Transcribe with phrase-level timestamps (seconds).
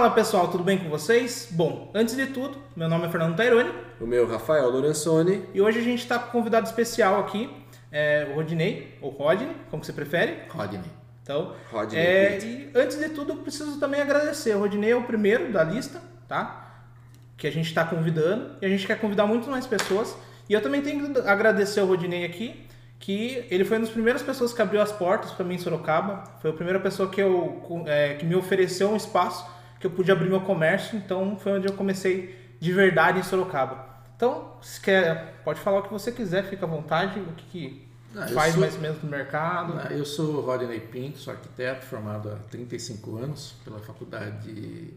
[0.00, 1.48] Fala pessoal, tudo bem com vocês?
[1.50, 3.70] Bom, antes de tudo, meu nome é Fernando Taironi.
[4.00, 5.44] O meu Rafael Lorenzoni.
[5.52, 7.50] E hoje a gente está com um convidado especial aqui,
[7.92, 10.38] é, o Rodinei, ou Rodney, como você prefere.
[10.48, 10.90] Rodney.
[11.22, 14.56] Então, Rodney é, e antes de tudo, eu preciso também agradecer.
[14.56, 16.80] O Rodinei é o primeiro da lista, tá?
[17.36, 18.56] Que a gente está convidando.
[18.62, 20.16] E a gente quer convidar muito mais pessoas.
[20.48, 22.66] E eu também tenho que agradecer ao Rodinei aqui,
[22.98, 26.24] que ele foi uma das primeiras pessoas que abriu as portas para mim em Sorocaba.
[26.40, 30.12] Foi a primeira pessoa que, eu, é, que me ofereceu um espaço que eu pude
[30.12, 30.96] abrir meu comércio.
[30.96, 33.88] Então, foi onde eu comecei de verdade em Sorocaba.
[34.14, 37.18] Então, se quer, pode falar o que você quiser, fica à vontade.
[37.18, 39.74] O que, que Ah, faz sou- mais ou menos no mercado.
[39.78, 44.92] Ah, Eu sou Rodney Pinto, sou arquiteto formado há 35 anos pela Faculdade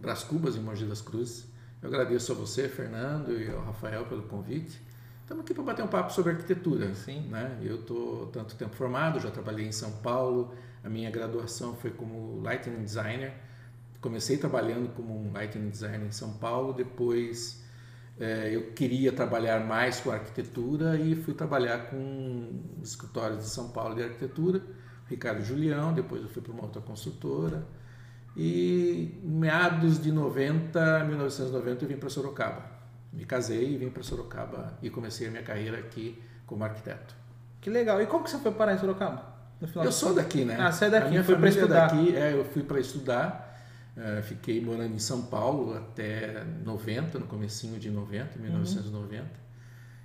[0.00, 1.46] Brás Cubas, em Mogi das Cruzes.
[1.82, 4.80] Eu agradeço a você, Fernando, e ao Rafael pelo convite.
[5.22, 6.94] Estamos aqui para bater um papo sobre arquitetura.
[6.94, 7.20] Sim.
[7.28, 7.58] Né?
[7.62, 12.40] Eu estou tanto tempo formado, já trabalhei em São Paulo, a minha graduação foi como
[12.42, 13.32] Lighting Designer.
[14.00, 17.64] Comecei trabalhando como um Lighting Designer em São Paulo, depois
[18.20, 23.70] eh, eu queria trabalhar mais com arquitetura e fui trabalhar com os escritórios de São
[23.70, 24.62] Paulo de arquitetura,
[25.08, 27.66] Ricardo Julião, depois eu fui para uma outra construtora
[28.36, 32.62] e meados de 90, 1990 eu vim para Sorocaba.
[33.12, 37.16] Me casei e vim para Sorocaba e comecei a minha carreira aqui como arquiteto.
[37.60, 38.00] Que legal.
[38.00, 39.38] E como que você foi parar em Sorocaba?
[39.60, 40.56] Eu sou daqui, né?
[40.60, 41.86] Ah, você é daqui, A minha foi família é estudar.
[41.88, 43.47] daqui, é, eu fui para estudar.
[43.98, 49.24] Eh, fiquei morando em São Paulo até 90, no comecinho de 90, 1990.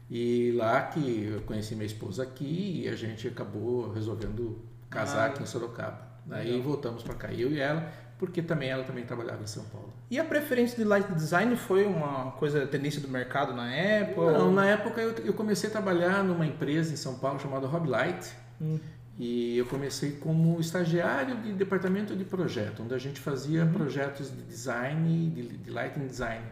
[0.09, 5.25] E lá que eu conheci minha esposa aqui e a gente acabou resolvendo casar Ah,
[5.27, 6.01] aqui em Sorocaba.
[6.29, 6.63] Aí legal.
[6.63, 9.91] voltamos para cá, eu e ela, porque também ela também trabalhava em São Paulo.
[10.09, 14.31] E a preferência de light design foi uma coisa, tendência do mercado na época?
[14.33, 17.65] Não, ou- na época eu, eu comecei a trabalhar numa empresa em São Paulo chamada
[17.67, 18.31] Hobby Light.
[18.61, 18.79] Hum.
[19.19, 24.41] E eu comecei como estagiário de departamento de projeto, onde a gente fazia projetos de
[24.43, 26.43] design, de, de lighting design,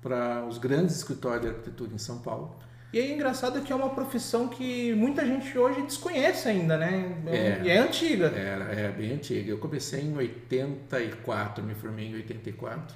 [0.00, 2.56] para os grandes escritórios de arquitetura em São Paulo.
[2.92, 7.22] E aí, engraçado que é uma profissão que muita gente hoje desconhece ainda, né?
[7.26, 7.60] É.
[7.64, 8.26] E é antiga.
[8.26, 9.50] Era, é bem antiga.
[9.50, 12.94] Eu comecei em 84, me formei em 84.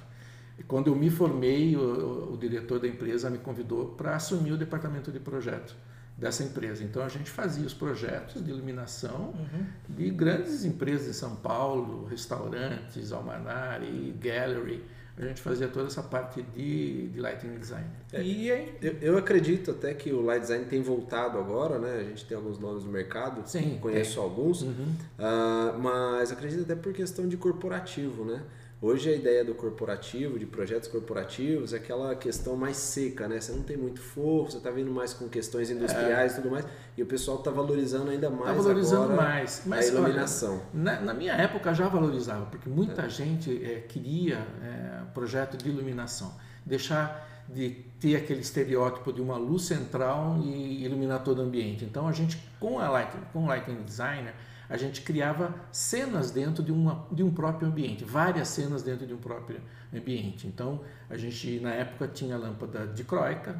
[0.59, 4.57] E quando eu me formei, o- o diretor da empresa me convidou para assumir o
[4.57, 5.75] departamento de projeto
[6.17, 6.83] dessa empresa.
[6.83, 9.65] Então a gente fazia os projetos de iluminação Uhum.
[9.89, 14.83] de grandes empresas em São Paulo, restaurantes, Almanari, Gallery.
[15.19, 17.87] A gente fazia toda essa parte de, de lighting design.
[18.13, 22.01] E aí, Eu, eu acredito até que o Light Design tem voltado agora, né?
[22.01, 23.41] A gente tem alguns nomes no mercado.
[23.49, 24.61] Sim, Conheço alguns.
[24.61, 24.93] Uhum.
[25.17, 28.43] Ah, mas acredito até por questão de corporativo, né?
[28.79, 33.39] Hoje a ideia do corporativo, de projetos corporativos, é aquela questão mais seca, né?
[33.39, 36.63] Você não tem muito forro, você está vindo mais com questões industriais e tudo mais,
[36.95, 39.63] e o pessoal está valorizando ainda mais Está valorizando agora mais.
[39.65, 40.53] Mas, a iluminação.
[40.53, 45.67] olha, na, na minha época já valorizava, porque muita gente eh, queria eh, projeto de
[45.67, 46.31] iluminação.
[46.63, 51.83] Deixar de ter aquele estereótipo de uma luz central e iluminar todo o ambiente.
[51.83, 54.35] Então a gente, com, a light, com o Lighting Designer,
[54.69, 59.13] a gente criava cenas dentro de, uma, de um próprio ambiente, várias cenas dentro de
[59.13, 59.61] um próprio
[59.93, 60.47] ambiente.
[60.47, 63.57] Então a gente, na época, tinha a lâmpada dicróica,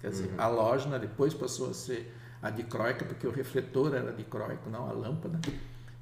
[0.00, 4.70] quer dizer, a lógina depois passou a ser a dicróica, porque o refletor era dicróico,
[4.70, 5.40] não a lâmpada.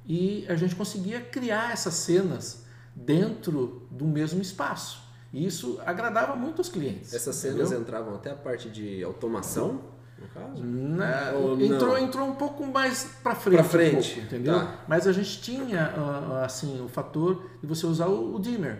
[0.05, 5.03] E a gente conseguia criar essas cenas dentro do mesmo espaço.
[5.33, 7.13] E isso agradava muito os clientes.
[7.13, 7.81] Essas cenas entendeu?
[7.81, 9.81] entravam até a parte de automação,
[10.19, 10.63] no caso?
[10.63, 11.97] Na- entrou, não?
[11.97, 14.59] entrou um pouco mais para frente, Pra um frente, pouco, entendeu?
[14.59, 14.75] tá.
[14.87, 18.79] Mas a gente tinha ah, assim o fator de você usar o, o dimmer.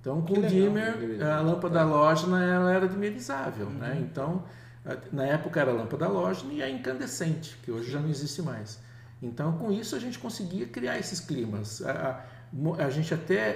[0.00, 0.50] Então, com Que o legal.
[0.50, 1.80] dimmer, a lâmpada tá.
[1.82, 3.72] halógena ela era dimerizável, Uhum.
[3.74, 3.98] né?
[4.00, 4.42] Então,
[4.86, 8.40] a- na época era a lâmpada halógena e a incandescente, que hoje já não existe
[8.40, 8.78] mais.
[9.22, 11.82] Então, com isso a gente conseguia criar esses climas.
[11.82, 13.50] A, a- a gente até é,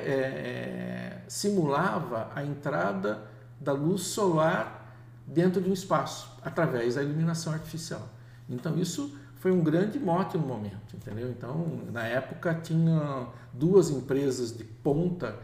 [1.17, 3.23] é, simulava a entrada
[3.59, 4.84] da luz solar
[5.27, 8.09] dentro de um espaço, através da iluminação artificial.
[8.49, 11.29] Então, isso foi um grande mote no momento, entendeu?
[11.31, 15.37] Então, na época, tinha duas empresas de ponta,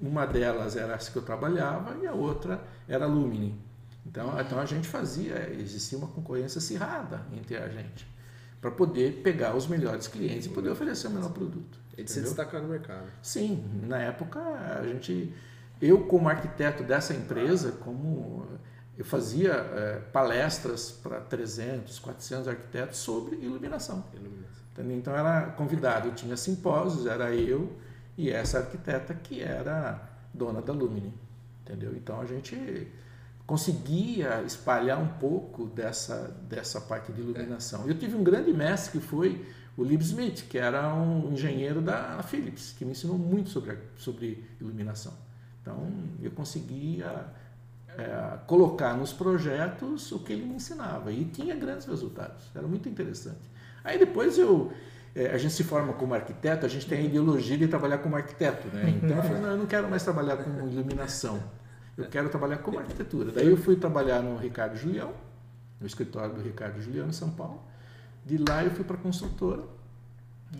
[0.00, 3.58] uma delas era essa que eu trabalhava e a outra era a Lumini.
[4.06, 8.06] Então, então a gente fazia, existia uma concorrência acirrada entre a gente,
[8.60, 11.78] para poder pegar os melhores clientes e poder oferecer o melhor produto.
[11.96, 13.06] E de se destacar no mercado.
[13.22, 15.34] Sim, na época a gente,
[15.80, 18.46] eu como arquiteto dessa empresa, como
[19.00, 24.04] eu fazia eh, palestras para 300, 400 arquitetos sobre iluminação.
[24.12, 24.60] Iluminação.
[24.94, 27.72] Então era convidado, eu tinha simpósios, era eu
[28.14, 31.14] e essa arquiteta que era dona da Lumini,
[31.62, 31.94] entendeu?
[31.96, 32.92] Então a gente
[33.46, 37.88] conseguia espalhar um pouco dessa, dessa parte de iluminação.
[37.88, 39.46] Eu tive um grande mestre que foi
[39.78, 44.44] o Lib Smith, que era um engenheiro da Philips, que me ensinou muito sobre, sobre
[44.60, 45.14] iluminação.
[45.62, 47.39] Então, eu conseguia
[48.00, 52.50] é, colocar nos projetos o que ele me ensinava e tinha grandes resultados.
[52.54, 53.50] Era muito interessante.
[53.84, 54.72] Aí depois eu
[55.14, 58.16] é, a gente se forma como arquiteto, a gente tem a ideologia de trabalhar como
[58.16, 58.90] arquiteto, né?
[59.02, 61.42] Então eu falei, não, eu não quero mais trabalhar com iluminação,
[61.96, 63.32] eu quero trabalhar como arquitetura.
[63.32, 65.12] Daí eu fui trabalhar no Ricardo Julião,
[65.80, 67.60] no escritório do Ricardo Julião em São Paulo.
[68.24, 69.62] De lá eu fui para a construtora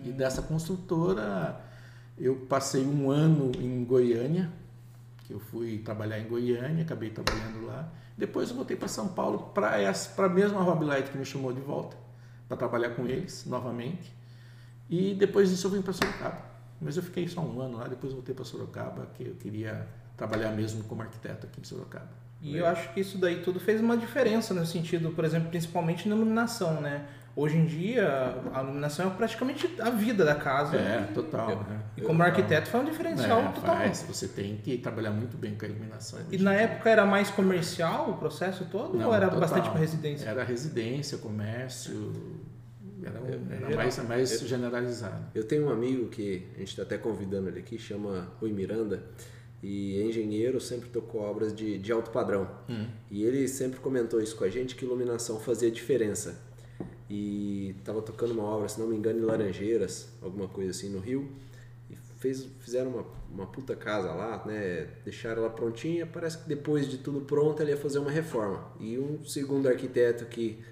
[0.03, 1.61] e dessa construtora
[2.17, 4.51] eu passei um ano em Goiânia,
[5.31, 7.91] eu fui trabalhar em Goiânia, acabei trabalhando lá.
[8.17, 11.61] Depois eu voltei para São Paulo para a mesma Hobby Light que me chamou de
[11.61, 11.97] volta
[12.47, 14.13] para trabalhar com eles novamente.
[14.89, 16.51] E depois disso eu vim para Sorocaba.
[16.81, 19.87] Mas eu fiquei só um ano lá, depois voltei para Sorocaba, que eu queria
[20.17, 22.09] trabalhar mesmo como arquiteto aqui em Sorocaba.
[22.41, 26.09] E eu acho que isso daí tudo fez uma diferença no sentido, por exemplo, principalmente
[26.09, 27.07] na iluminação, né?
[27.33, 30.75] Hoje em dia, a iluminação é praticamente a vida da casa.
[30.75, 31.63] É, total.
[31.69, 31.81] né?
[31.95, 33.77] E como arquiteto foi um diferencial é, total.
[33.77, 36.19] Faz, você tem que trabalhar muito bem com a iluminação.
[36.29, 39.39] E na época era mais comercial o processo todo Não, ou era total.
[39.41, 40.27] bastante para residência?
[40.27, 42.11] Era residência, comércio,
[43.03, 45.23] era, um- era eu- mais, mais generalizado.
[45.33, 49.03] Eu tenho um amigo que a gente está até convidando ele aqui, chama Rui Miranda,
[49.63, 52.47] e é engenheiro, sempre tocou obras de, de alto padrão.
[53.09, 56.35] E ele sempre comentou isso com a gente, que iluminação fazia diferença.
[57.13, 60.99] E estava tocando uma obra, se não me engano, em Laranjeiras, alguma coisa assim, no
[61.01, 61.29] Rio.
[61.89, 64.87] E fez, fizeram uma, uma puta casa lá, né?
[65.03, 66.05] Deixaram ela prontinha.
[66.05, 68.65] Parece que depois de tudo pronto, ele ia fazer uma reforma.
[68.79, 70.63] E um segundo arquiteto que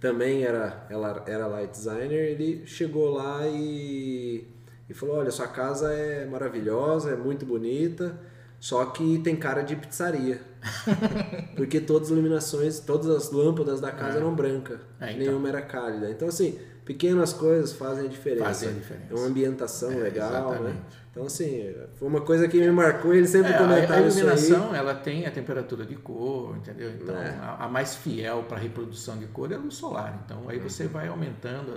[0.00, 4.48] também era, ela, era light designer, ele chegou lá e,
[4.88, 8.18] e falou: Olha, sua casa é maravilhosa, é muito bonita,
[8.58, 10.40] só que tem cara de pizzaria.
[11.56, 14.20] Porque todas as iluminações, todas as lâmpadas da casa É.
[14.20, 15.18] eram brancas, É, então.
[15.18, 16.10] nenhuma era cálida.
[16.10, 18.44] Então, assim, pequenas coisas fazem a diferença.
[18.46, 19.06] Fazem a diferença.
[19.12, 20.38] É uma ambientação É, legal, né?
[20.50, 21.04] exatamente.
[21.10, 24.18] Então, assim, foi uma coisa que me marcou, ele sempre É, a, comentava a isso
[24.18, 24.24] aí.
[24.24, 26.90] iluminação ela tem a temperatura de cor, entendeu?
[26.90, 27.30] Então É.
[27.40, 30.20] a, a mais fiel para a reprodução de cor é a luz solar.
[30.24, 31.70] Então aí você vai aumentando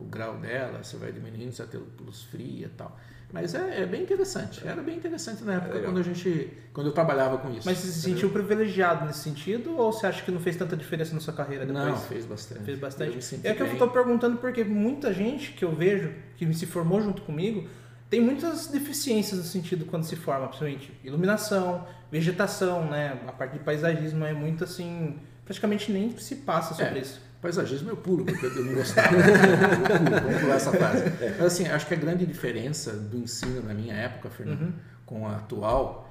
[0.00, 2.98] o, o grau dela, você vai diminuindo, você vai ter luz fria e tal.
[3.32, 4.60] Mas é, é bem interessante.
[4.66, 5.90] Era bem interessante na época legal.
[5.90, 7.62] quando a gente, quando eu trabalhava com isso.
[7.64, 11.14] Mas você se sentiu privilegiado nesse sentido ou você acha que não fez tanta diferença
[11.14, 11.84] na sua carreira depois?
[11.86, 12.64] Não, fez bastante.
[12.64, 13.18] Fez bastante.
[13.42, 17.22] É que eu estou perguntando porque muita gente que eu vejo, que se formou junto
[17.22, 17.66] comigo,
[18.10, 23.18] tem muitas deficiências no sentido quando se forma, principalmente iluminação, vegetação, né?
[23.26, 27.02] A parte de paisagismo é muito assim, praticamente nem se passa sobre É.
[27.02, 27.31] isso.
[27.42, 29.16] Paisagismo eu pulo, porque eu não gostava.
[29.18, 31.04] Eu pulo, vamos pular essa fase.
[31.36, 34.72] Mas assim, acho que a grande diferença do ensino na minha época, Fernando,
[35.04, 36.08] com a atual,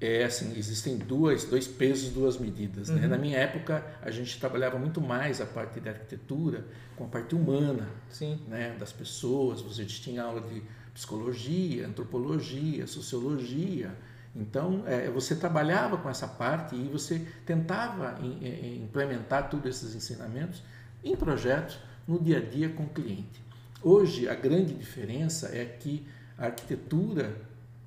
[0.00, 2.88] é assim, existem duas, dois pesos, duas medidas.
[2.90, 3.08] Né?
[3.08, 6.64] Na minha época, a gente trabalhava muito mais a parte da arquitetura
[6.94, 8.40] com a parte humana, Sim.
[8.46, 9.60] né, das pessoas.
[9.60, 10.62] Você tinha aula de
[10.94, 13.92] psicologia, antropologia, sociologia.
[14.36, 19.94] Então, é, você trabalhava com essa parte e você tentava em- em- implementar todos esses
[19.94, 20.62] ensinamentos
[21.02, 23.42] em projetos no dia a dia com o cliente.
[23.82, 27.32] Hoje, a grande diferença é que a arquitetura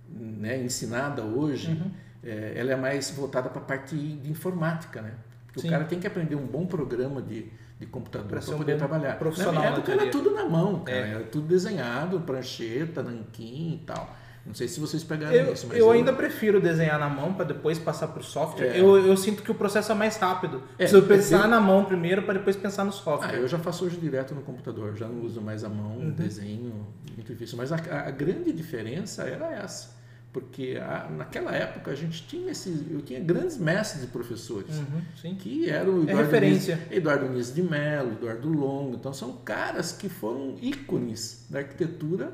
[0.09, 1.81] né, ensinada hoje,
[2.23, 5.13] é, ela é mais voltada para a parte de informática, né?
[5.47, 5.67] Porque Sim.
[5.67, 7.45] o cara tem que aprender um bom programa de,
[7.79, 9.17] de computador para um poder trabalhar.
[9.17, 10.97] profissional na minha época era tudo na mão, cara.
[10.97, 11.09] É.
[11.11, 14.15] Era tudo desenhado, prancheta, nanquim e tal.
[14.45, 17.45] Não sei se vocês pegaram Eu, isso, mas eu ainda prefiro desenhar na mão para
[17.45, 18.75] depois passar para o software.
[18.75, 18.79] É.
[18.81, 20.63] Eu, eu sinto que o processo é mais rápido.
[20.73, 23.35] É, Preciso pensar eu- na mão primeiro para depois pensar no Ah, software.
[23.37, 26.09] eu já faço hoje direto no computador, já não uso mais a mão, Uhum.
[26.11, 27.55] desenho, muito difícil.
[27.55, 29.89] Mas a, a- grande diferença era essa,
[30.33, 34.75] porque a- naquela época a gente tinha esse, eu tinha grandes mestres e professores.
[34.75, 35.35] Uhum, sim.
[35.35, 36.75] que eram o É Eduardo referência.
[36.77, 38.95] Nis, Eduardo Nis de Mello, Eduardo Longo.
[38.95, 42.33] Então são caras que foram ícones da arquitetura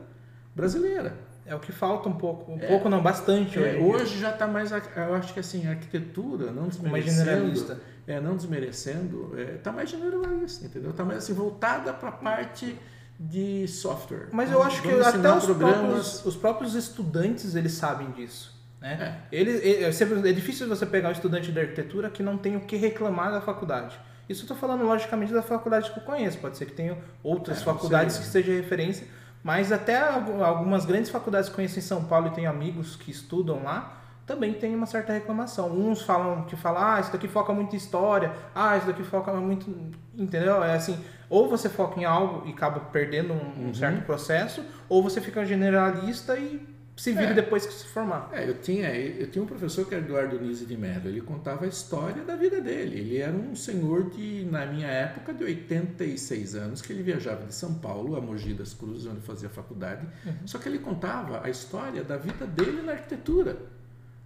[0.55, 1.26] brasileira.
[1.47, 2.51] É o que falta um pouco.
[2.51, 2.67] Um É.
[2.67, 4.19] pouco não, bastante É, hoje.
[4.19, 7.79] já está mais, eu acho que assim, a arquitetura, não mais desmerecendo, generalista.
[8.05, 10.91] é, não desmerecendo, está mais generalista, entendeu?
[10.91, 12.77] Está mais assim, voltada para a parte
[13.19, 14.27] de software.
[14.31, 18.55] Mas eu acho que até os próprios, os próprios estudantes eles sabem disso.
[18.81, 19.21] Né?
[19.31, 22.61] Ele, ele- é, é difícil você pegar um estudante de arquitetura que não tem o
[22.61, 23.97] que reclamar da faculdade.
[24.29, 26.37] Isso eu estou falando logicamente da faculdade que eu conheço.
[26.37, 29.07] Pode ser que tenha outras É, faculdades que seja referência,
[29.47, 33.09] mas até algu- algumas grandes faculdades que conheço em São Paulo e tenho amigos que
[33.09, 33.93] estudam lá,
[34.25, 35.71] também tem uma certa reclamação.
[35.71, 39.31] Uns falam que falam, ah, isso daqui foca muito em história, ah, isso daqui foca
[39.31, 39.65] muito.
[40.13, 40.61] Entendeu?
[40.61, 40.99] É assim,
[41.29, 43.73] ou você foca em algo e acaba perdendo um, um Uhum.
[43.73, 47.33] certo processo, ou você fica generalista e se vire É.
[47.33, 48.29] depois que se formar.
[48.33, 51.63] É, eu tinha, eu tinha um professor que era Eduardo Nise de Mello, ele contava
[51.65, 52.97] a história da vida dele.
[52.99, 57.53] Ele era um senhor de, na minha época, de 86 anos, que ele viajava de
[57.53, 60.05] São Paulo a Mogi das Cruzes, onde fazia faculdade.
[60.45, 63.57] Só que ele contava a história da vida dele na arquitetura.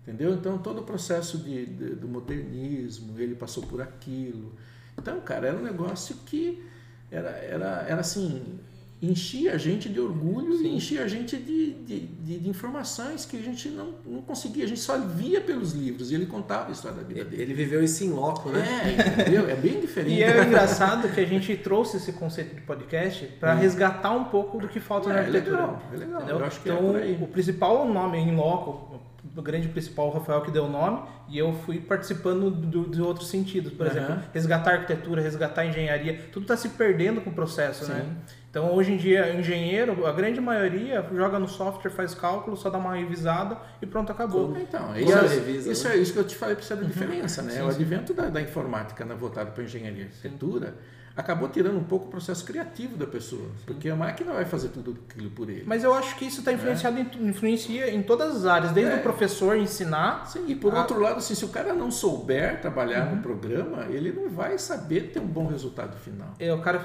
[0.04, 0.34] Entendeu?
[0.34, 4.52] Então, todo o processo de, de- do modernismo, ele passou por aquilo.
[4.98, 6.64] Então, cara, era um negócio que
[7.12, 8.60] era, era, era assim,
[9.02, 13.36] enchia a gente de orgulho e enchia a gente de, de, de- de informações que
[13.36, 16.72] a gente não, não conseguia, a gente só via pelos livros e ele contava a
[16.72, 17.42] história da vida dele.
[17.42, 18.64] Ele viveu isso em loco, né?
[18.98, 19.50] É, entendeu?
[19.50, 20.16] É bem diferente.
[20.20, 24.60] E é engraçado que a gente trouxe esse conceito de podcast para resgatar um pouco
[24.60, 25.58] do que falta na É, é arquitetura.
[25.58, 26.22] legal, é legal.
[26.22, 26.38] Entendeu?
[26.40, 27.18] Eu acho que é então, aí.
[27.20, 29.02] o principal nome em loco,
[29.36, 33.02] o grande principal, o Rafael que deu o nome, e eu fui participando do- de
[33.02, 33.72] outros sentidos.
[33.74, 33.96] Por Aham.
[33.98, 38.06] exemplo, resgatar arquitetura, resgatar engenharia, tudo está se perdendo com o processo, né?
[38.52, 42.78] Então, hoje em dia, engenheiro, a grande maioria joga no software, faz cálculo, só dá
[42.78, 44.58] uma revisada e pronto, acabou.
[44.58, 45.96] Então, Como isso, é, revisa, isso né?
[45.96, 47.54] é isso que eu te falei para você da diferença, né?
[47.54, 50.76] Sim, o advento da, da informática né, voltado para engenharia e arquitetura
[51.16, 54.98] acabou tirando um pouco o processo criativo da pessoa, porque a máquina vai fazer tudo
[55.10, 55.64] aquilo por ele.
[55.66, 58.98] Mas eu acho que isso está influenciado em, influencia em todas as áreas, desde É.
[58.98, 60.26] o professor ensinar.
[60.28, 60.80] Sim, e por Ah.
[60.80, 63.16] outro lado, assim, se o cara não souber trabalhar Uhum.
[63.18, 66.30] no programa, ele não vai saber ter um bom resultado final.
[66.40, 66.80] É, o, cara,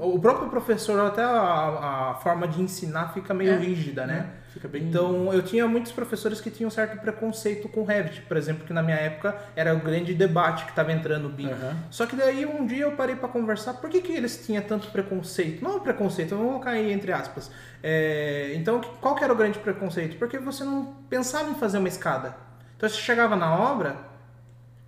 [0.00, 3.56] o, o próprio professor, até a, a forma de ensinar fica meio É.
[3.56, 4.30] rígida, né?
[4.68, 4.82] Bem.
[4.82, 8.82] Então, eu tinha muitos professores que tinham certo preconceito com Revit, por exemplo, que na
[8.82, 11.50] minha época era o grande debate que estava entrando o BIM.
[11.50, 11.76] Aham.
[11.90, 14.88] Só que daí um dia eu parei para conversar, por que, que eles tinham tanto
[14.90, 15.62] preconceito?
[15.62, 17.50] Não é preconceito, vamos colocar aí entre aspas.
[17.82, 20.16] É, então, qual que era o grande preconceito?
[20.16, 22.34] Porque você não pensava em fazer uma escada.
[22.76, 24.11] Então, você chegava na obra,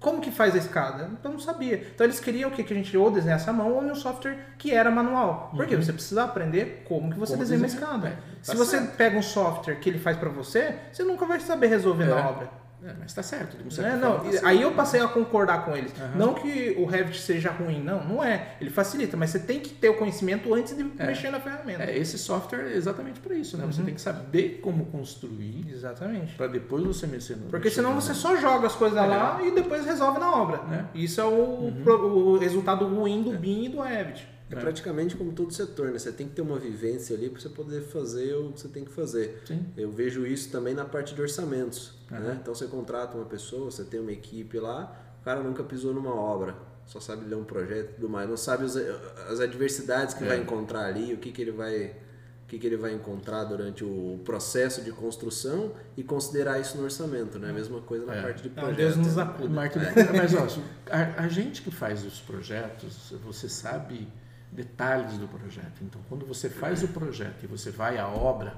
[0.04, 1.08] como que faz a escada?
[1.18, 1.76] Então, não sabia.
[1.94, 2.62] Então, eles queriam o quê?
[2.62, 5.50] que a gente ou desenhasse à mão ou no software que era manual.
[5.56, 5.74] Por quê?
[5.76, 7.38] Você precisa aprender como que você Uhum.
[7.38, 8.08] Como desenha uma desenhar, escada.
[8.08, 8.96] é, tá Se você certo.
[8.96, 12.08] pega um software que ele faz para você, você nunca vai saber resolver É.
[12.08, 12.63] na obra.
[12.84, 13.56] É, mas está certo.
[13.56, 13.96] de uma certa Né?
[13.96, 14.46] Não, forma, tá certo.
[14.46, 15.92] aí eu passei a concordar com eles.
[15.98, 16.12] Aham.
[16.16, 18.56] Não que o Revit seja ruim, não, não é.
[18.60, 21.06] Ele facilita, mas você tem que ter o conhecimento antes de É.
[21.06, 21.82] mexer na ferramenta.
[21.84, 23.64] É, esse software é exatamente para isso, né?
[23.66, 23.86] Você Uhum.
[23.86, 26.34] tem que saber como construir Exatamente.
[26.34, 29.84] para depois você mexer no Porque senão você só joga as coisas lá e depois
[29.86, 30.60] resolve na obra.
[30.94, 30.98] É.
[30.98, 34.28] Isso é o, pro- o resultado ruim do BIM e do Revit.
[34.56, 35.98] É praticamente como todo setor, né?
[35.98, 38.84] Você tem que ter uma vivência ali para você poder fazer o que você tem
[38.84, 39.42] que fazer.
[39.46, 39.64] Sim.
[39.76, 41.92] Eu vejo isso também na parte de orçamentos.
[42.10, 42.20] Aham.
[42.20, 42.38] Né?
[42.40, 46.14] Então você contrata uma pessoa, você tem uma equipe lá, o cara nunca pisou numa
[46.14, 46.54] obra,
[46.86, 50.28] só sabe ler um projeto e tudo mais, não sabe os- as adversidades que É.
[50.28, 51.96] vai encontrar ali, o que, que ele vai.
[52.44, 56.84] O que, que ele vai encontrar durante o processo de construção e considerar isso no
[56.84, 57.48] orçamento, né?
[57.48, 58.22] A mesma coisa na É.
[58.22, 58.76] parte de Não, projeto.
[58.76, 59.48] Deus nos acuda.
[59.48, 59.78] Martin,
[60.14, 60.46] mas ó,
[60.90, 64.06] a, a gente que faz os projetos, você sabe
[64.54, 65.82] detalhes do projeto.
[65.82, 68.56] Então, quando você faz o projeto e você vai à obra,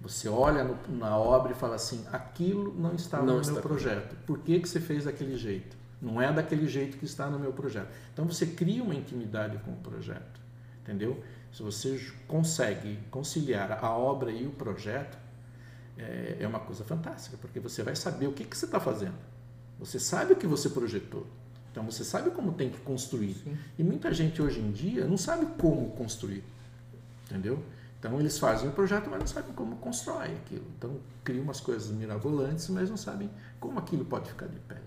[0.00, 3.62] você olha no- na obra e fala assim: aquilo não estava Não no está meu
[3.62, 4.14] projeto.
[4.26, 5.76] Por que, que você fez daquele jeito?
[6.00, 7.88] Não é daquele jeito que está no meu projeto.
[8.12, 10.38] Então, você cria uma intimidade com o projeto,
[10.82, 11.22] entendeu?
[11.50, 15.16] Se você consegue conciliar a obra e o projeto,
[15.96, 19.14] é, é uma coisa fantástica, porque você vai saber o que, que você está fazendo.
[19.78, 21.26] Você sabe o que você projetou.
[21.76, 23.36] Então você sabe como tem que construir.
[23.78, 26.42] E muita gente hoje em dia não sabe como construir.
[27.26, 27.62] Entendeu?
[27.98, 30.64] Então eles fazem o projeto, mas não sabem como constrói aquilo.
[30.78, 33.28] Então criam umas coisas mirabolantes, mas não sabem
[33.60, 34.80] como aquilo pode ficar de pé.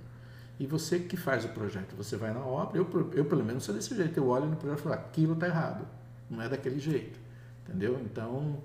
[0.60, 3.76] E você que faz o projeto, você vai na obra, eu, eu pelo menos sou
[3.76, 5.86] desse jeito, eu olho no projeto e falo, aquilo está errado,
[6.28, 7.20] não é daquele jeito.
[7.68, 8.02] Entendeu?
[8.04, 8.64] Então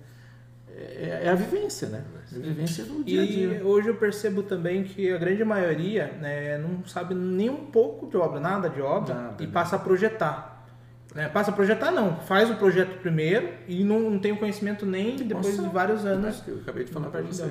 [0.76, 2.02] é, é a vivência, né?
[2.32, 3.64] É a vivência do dia a E dia.
[3.64, 8.16] hoje eu percebo também que a grande maioria né, não sabe nem um pouco de
[8.16, 9.52] obra, nada de obra, Nada, e né?
[9.52, 10.66] passa a projetar.
[11.14, 11.28] Né?
[11.28, 15.16] Passa a projetar não, faz o projeto primeiro e não, não tem o conhecimento nem
[15.16, 17.48] depois Nossa, de vários anos Eu acabei de falar para você.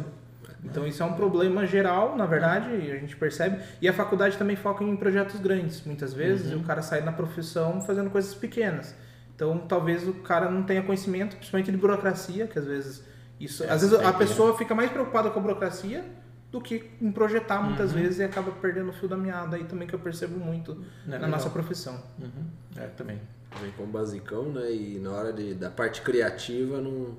[0.66, 3.60] Então isso é um problema geral, na verdade, e a gente percebe.
[3.82, 6.58] E a faculdade também foca em projetos grandes, muitas vezes, Uhum.
[6.60, 8.96] e o cara sai na profissão fazendo coisas pequenas.
[9.36, 13.04] Então talvez o cara não tenha conhecimento, principalmente de burocracia, que às vezes
[13.40, 16.04] isso, É, às vezes a tem que- pessoa fica mais preocupada com a burocracia
[16.52, 18.02] do que em projetar muitas Uhum.
[18.02, 20.72] vezes e acaba perdendo o fio da meada aí também que eu percebo muito
[21.06, 21.30] É na legal.
[21.32, 22.02] nossa profissão.
[22.20, 22.46] Uhum.
[22.78, 23.20] É, também.
[23.62, 24.72] Vem com o basicão, né?
[24.72, 27.18] E na hora de, da parte criativa não,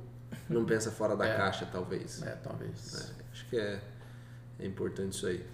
[0.48, 1.36] não pensa fora da É.
[1.36, 2.22] caixa, talvez.
[2.22, 3.10] É, talvez.
[3.18, 3.80] É, acho que é,
[4.60, 5.44] é importante isso aí.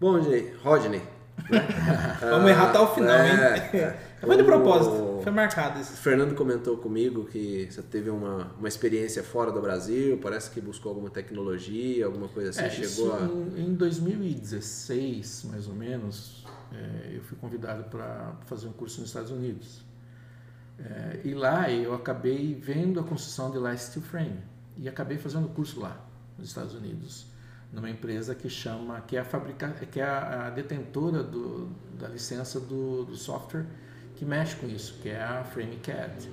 [0.00, 1.00] Bom, gente, Rodney.
[1.00, 1.04] né?
[2.20, 3.94] Vamos errar até o final, é, hein?
[4.26, 5.92] Foi de O- propósito, foi marcado O isso.
[5.96, 10.90] Fernando comentou comigo que você teve uma, uma experiência fora do Brasil, parece que buscou
[10.90, 13.58] alguma tecnologia, alguma coisa assim, É, chegou isso a...
[13.58, 19.10] em, em 2016, mais ou menos, é, eu fui convidado para fazer um curso nos
[19.10, 19.84] Estados Unidos.
[20.78, 24.38] É, e lá eu acabei vendo a construção de Last Steel Frame
[24.76, 26.00] e acabei fazendo o curso lá.
[26.38, 27.26] nos Estados Unidos,
[27.72, 32.08] numa empresa que chama, que é a fabrica, que é a, a detentora do, da
[32.08, 33.66] licença do, do, software
[34.16, 36.28] que mexe com isso, que é a FrameCAD.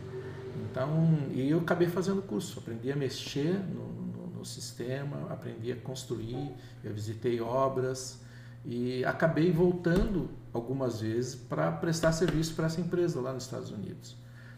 [0.70, 5.76] Então, e eu acabei fazendo curso, aprendi a mexer no, no, no sistema, aprendi a
[5.76, 6.52] construir,
[6.84, 8.22] eu visitei obras
[8.66, 14.16] e acabei voltando algumas vezes para prestar serviço para essa empresa lá nos Estados Unidos,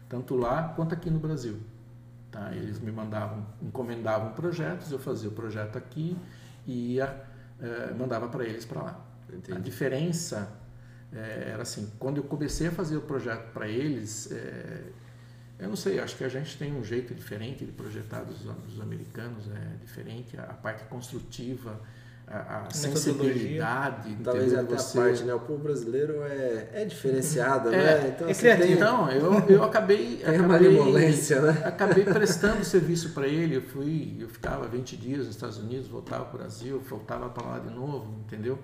[0.08, 1.58] tanto lá quanto aqui no Brasil.
[2.30, 2.50] Tá?
[2.54, 6.16] Eles me mandavam, encomendavam projetos, eu fazia o projeto aqui
[6.66, 7.24] e ia,
[7.60, 9.00] eh, mandava para eles para lá.
[9.28, 9.56] Entendi.
[9.56, 10.48] A diferença
[11.14, 14.82] eh, era assim, quando eu comecei a fazer o projeto para eles, eh,
[15.58, 18.80] eu não sei, acho que a gente tem um jeito diferente de projetar dos, dos
[18.80, 21.80] americanos, é diferente, a parte construtiva,
[22.26, 24.16] a, a sensibilidade.
[24.24, 24.98] Talvez até você...
[24.98, 25.34] a parte, né?
[25.34, 28.08] O povo brasileiro é, é diferenciado, é, né?
[28.08, 28.66] Então, é criativo.
[28.66, 28.76] Tem...
[28.76, 30.16] Então, eu, eu acabei.
[30.24, 31.62] Tem acabei, uma né?
[31.64, 33.56] Acabei prestando serviço para ele.
[33.56, 37.46] Eu fui, eu ficava 20 dias nos Estados Unidos, voltava para o Brasil, voltava para
[37.46, 38.58] lá de novo, entendeu?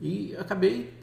[0.00, 0.94] E acabei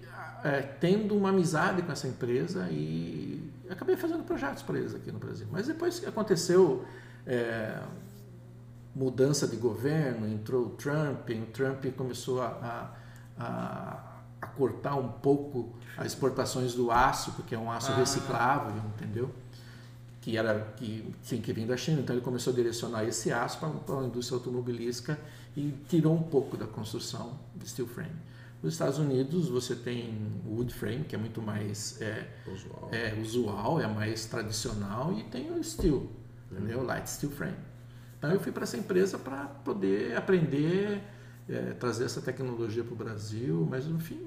[0.47, 5.19] é, tendo uma amizade com essa empresa e acabei fazendo projetos para eles aqui no
[5.19, 5.47] Brasil.
[5.51, 6.85] Mas depois que aconteceu.
[7.25, 7.79] É,
[8.97, 12.91] mudança de governo, entrou o Trump, o Trump começou a,
[13.37, 17.95] a, a cortar um pouco as exportações do aço, porque é um aço ah.
[17.95, 19.29] reciclável, entendeu?
[20.19, 23.59] Que era que tinha que vir da China, então ele começou a direcionar esse aço
[23.59, 25.17] para a indústria automobilística
[25.55, 28.15] e tirou um pouco da construção de steel frame.
[28.61, 32.89] Nos Estados Unidos você tem o wood frame, que é muito mais é, usual.
[32.91, 36.09] É, usual, é mais tradicional, e tem o steel,
[36.51, 36.83] entendeu?
[36.83, 37.57] Light steel frame.
[38.17, 41.01] Então eu fui para essa empresa para poder aprender,
[41.47, 44.19] é, trazer essa tecnologia para o Brasil, mas no fim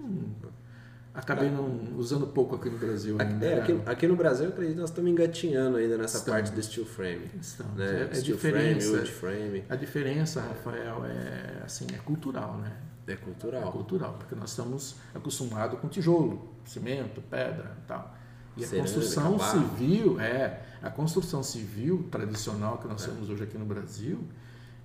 [1.13, 3.45] acabei não usando pouco aqui no Brasil ainda.
[3.45, 6.41] É, aqui, aqui, no Brasil eu acredito que nós estamos engatinhando ainda nessa estamos.
[6.41, 7.31] parte do steel frame.
[7.41, 7.75] Estamos.
[7.75, 8.03] Né?
[8.03, 9.65] É, é steel diferença, frame, wood frame.
[9.69, 12.73] A diferença, Rafael, é assim, é cultural, né?
[13.13, 13.69] É cultural.
[13.69, 18.17] É cultural, porque nós estamos acostumados com tijolo, cimento, pedra e tal.
[18.57, 23.11] E a construção civil, é, a construção civil tradicional que nós é.
[23.11, 24.23] temos hoje aqui no Brasil,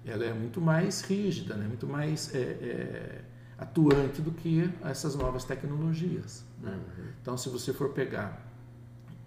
[0.05, 1.67] ela é muito mais rígida, né?
[1.67, 3.21] muito mais é, é,
[3.57, 6.43] atuante do que essas novas tecnologias.
[6.61, 6.71] Né?
[6.71, 7.05] Uhum.
[7.21, 8.39] Então, se você for pegar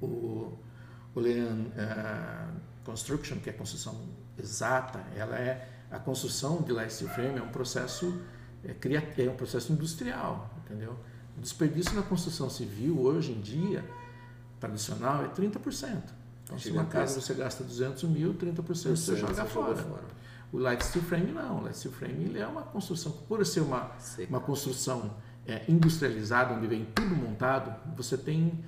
[0.00, 0.56] o,
[1.14, 4.00] o Lean uh, Construction, que é a construção
[4.38, 8.20] exata, ela é a construção de light steel frame é um processo
[8.64, 10.96] é, é um processo industrial, entendeu?
[11.36, 13.84] O desperdício na construção civil hoje em dia
[14.58, 16.02] tradicional é 30%.
[16.44, 19.76] Então, se uma casa você gasta 200 mil, 30% você, você joga fora.
[19.76, 20.04] fora.
[20.50, 21.58] O light steel frame não.
[21.58, 23.92] O light steel frame é uma construção, por ser uma,
[24.28, 25.14] uma construção
[25.46, 28.58] é, industrializada, onde vem tudo montado, você tem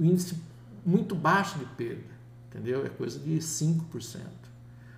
[0.00, 0.40] um índice
[0.84, 2.04] muito baixo de perda,
[2.48, 2.84] entendeu?
[2.84, 4.20] É coisa de 5%.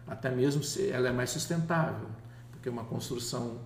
[0.06, 2.08] Até mesmo se ela é mais sustentável,
[2.50, 3.58] porque uma construção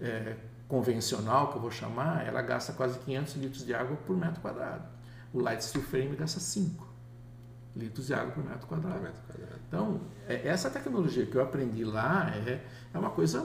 [0.00, 0.36] é,
[0.68, 4.84] convencional, que eu vou chamar, ela gasta quase 500 litros de água por metro quadrado.
[5.32, 6.88] O light steel frame gasta 5
[7.74, 8.94] litros de água por metro quadrado.
[8.94, 9.60] Por metro quadrado.
[9.68, 13.38] Então, é, essa tecnologia que eu aprendi lá é, é uma coisa.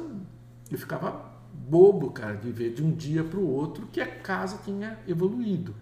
[0.69, 4.59] Eu ficava bobo, cara, de ver de um dia para o outro que a casa
[4.63, 5.75] tinha evoluído.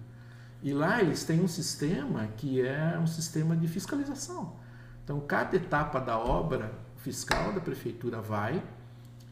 [0.61, 4.55] E lá eles têm um sistema que é um sistema de fiscalização.
[5.03, 8.63] Então, cada etapa da obra, fiscal da prefeitura vai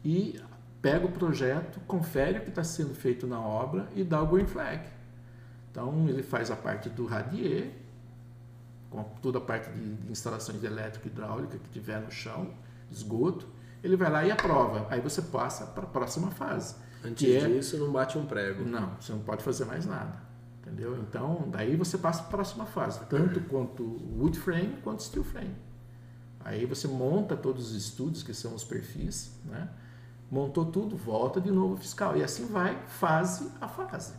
[0.04, 0.38] e
[0.82, 4.46] pega o projeto, confere o que está sendo feito na obra e dá o green
[4.46, 4.84] flag.
[5.70, 7.70] Então ele faz a parte do radier,
[8.90, 12.52] com toda a parte de, instalações de elétrica e hidráulica que tiver no chão,
[12.90, 13.46] esgoto,
[13.82, 14.86] ele vai lá e aprova.
[14.90, 16.74] Aí você passa para a próxima fase.
[17.04, 18.64] Antes é, disso não bate um prego.
[18.64, 20.20] Não, você não pode fazer mais nada.
[20.60, 20.96] Entendeu?
[20.98, 23.82] Então, daí você passa para a próxima fase, tanto quanto
[24.16, 25.56] wood frame quanto steel frame.
[26.44, 29.68] Aí você monta todos os estudos, que são os perfis, né?
[30.32, 32.16] Montou tudo, volta de novo fiscal.
[32.16, 34.14] E assim vai, fase a fase.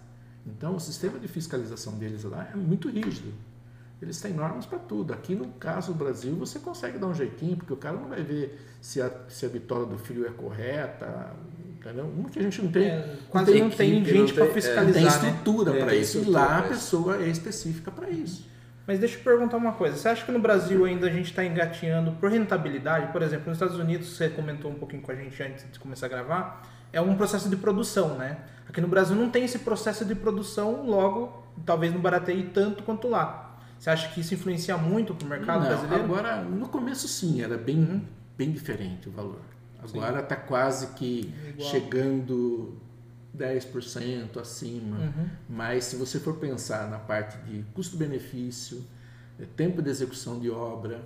[0.45, 3.33] Então, o sistema de fiscalização deles lá é muito rígido.
[3.99, 5.11] Eles têm normas para tudo.
[5.11, 8.21] Aqui, no caso do Brasil, você consegue dar um jeitinho, porque o cara não vai
[8.21, 11.31] ver se a, se a bitola do fio é correta,
[11.79, 12.05] entendeu?
[12.05, 12.89] Uma que a gente não tem.
[12.89, 14.89] É, não tem, não tem gente para fiscalizar.
[14.89, 15.79] É, tem estrutura né?
[15.79, 16.19] para é, isso.
[16.19, 18.45] E lá a pessoa é específica para isso.
[18.85, 19.95] Mas deixa eu perguntar uma coisa.
[19.95, 23.11] Você acha que no Brasil ainda a gente está engatinhando por rentabilidade?
[23.11, 26.07] Por exemplo, nos Estados Unidos, você comentou um pouquinho com a gente antes de começar
[26.07, 28.37] a gravar, é um processo de produção, né?
[28.67, 33.07] Aqui no Brasil não tem esse processo de produção, logo, talvez não barateie tanto quanto
[33.07, 33.57] lá.
[33.79, 36.03] Você acha que isso influencia muito para o mercado não, brasileiro?
[36.03, 38.01] Agora, no começo sim, era bem, uhum.
[38.37, 39.41] bem diferente o valor.
[39.83, 41.69] Agora está quase que Igual.
[41.69, 42.77] chegando
[43.37, 44.97] 10% acima.
[44.97, 45.27] Uhum.
[45.49, 48.83] Mas se você for pensar na parte de custo-benefício,
[49.39, 51.01] é, tempo de execução de obra,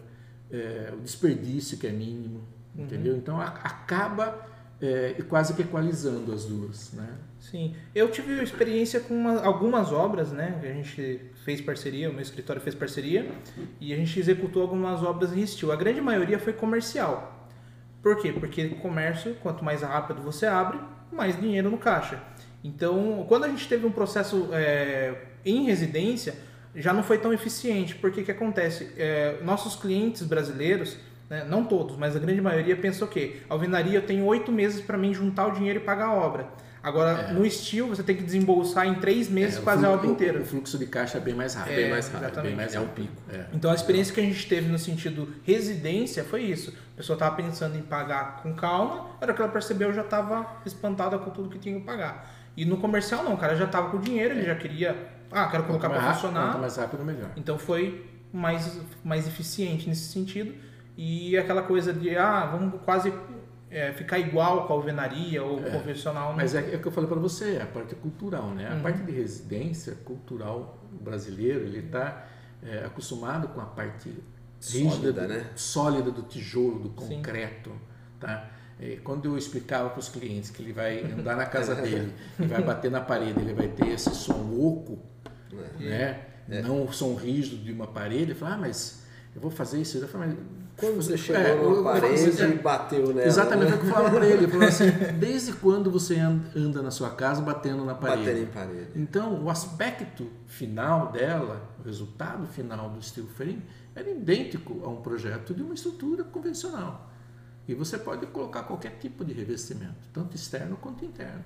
[0.52, 2.42] é, o desperdício que é mínimo,
[2.76, 3.16] entendeu?
[3.16, 4.46] Então a- acaba
[4.80, 7.10] é, quase que equalizando as duas, né?
[7.40, 10.60] Sim, eu tive experiência com uma- algumas obras, né?
[10.62, 13.28] A gente fez parceria, o meu escritório fez parceria
[13.82, 15.72] e a gente executou algumas obras em estilo.
[15.72, 17.50] A grande maioria foi comercial.
[18.04, 18.32] Por quê?
[18.32, 20.80] Porque comércio, quanto mais rápido você abre,
[21.12, 22.22] mais dinheiro no caixa.
[22.64, 25.16] Então, quando a gente teve um processo é,
[25.46, 26.36] em residência,
[26.76, 27.96] já não foi tão eficiente.
[27.96, 28.92] Porque o que acontece?
[28.98, 30.98] É, nossos clientes brasileiros,
[31.30, 33.38] né, não todos, mas a grande maioria, pensa o quê?
[33.50, 36.48] Alvenaria, eu tenho oito meses para mim juntar o dinheiro e pagar a obra.
[36.88, 37.34] Agora, É.
[37.34, 40.40] no estilo, você tem que desembolsar em três meses É, o fazer a obra inteira.
[40.40, 41.74] O, o fluxo de caixa é bem mais rápido.
[41.74, 43.10] É, bem mais rápido, bem mais É um rápido.
[43.30, 43.46] É.
[43.54, 46.74] Então a experiência que a gente teve no sentido residência foi isso.
[46.94, 50.48] A pessoa estava pensando em pagar com calma, na hora que ela percebeu já estava
[50.66, 52.34] espantada com tudo que tinha que pagar.
[52.56, 54.96] E no comercial não, o cara já estava com o dinheiro, ele já queria,
[55.32, 56.48] ah, quero colocar para funcionar.
[56.52, 57.30] Quanto mais rápido, melhor.
[57.36, 60.54] Então foi mais, mais eficiente nesse sentido.
[60.98, 63.14] E aquela coisa de, ah, vamos quase
[63.70, 66.30] é, ficar igual com a alvenaria ou convencional.
[66.30, 68.70] não- Mas é, é o que eu falei para você, é a parte cultural, né?
[68.70, 68.82] A Uhum.
[68.82, 72.26] parte de residência cultural brasileiro, ele está
[72.86, 74.10] acostumado com a parte
[74.62, 75.46] rígida, Sólida, do, né?
[75.56, 77.18] sólida do tijolo, do Sim.
[77.18, 77.72] concreto,
[78.20, 78.50] tá?
[78.80, 82.46] E quando eu explicava para os clientes que ele vai andar na casa dele e
[82.46, 85.00] vai bater na parede, ele vai ter esse som oco,
[85.80, 86.22] né?
[86.64, 88.24] Não o som rígido de uma parede.
[88.24, 89.04] Ele falava, ah, mas
[89.36, 89.98] eu vou fazer isso.
[89.98, 90.38] Eu falei, mas
[90.78, 93.26] Quando você chegou É, eu falo parede é, e bateu nela.
[93.28, 93.76] Exatamente né?
[93.78, 94.46] o que eu falava para ele.
[94.46, 98.26] Eu falava assim, desde quando você an- anda na sua casa batendo na parede?
[98.26, 98.90] Batendo em parede.
[98.96, 103.64] Então, o aspecto final dela, o resultado final do steel frame,
[103.96, 107.10] era idêntico a um projeto de uma estrutura convencional.
[107.68, 111.44] E você pode colocar qualquer tipo de revestimento, tanto externo quanto interno.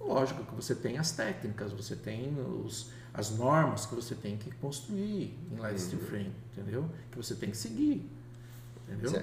[0.00, 4.50] Lógico que você tem as técnicas, você tem os, as normas que você tem que
[4.56, 6.88] construir em light steel frame, entendeu?
[7.10, 8.10] Que você tem que seguir?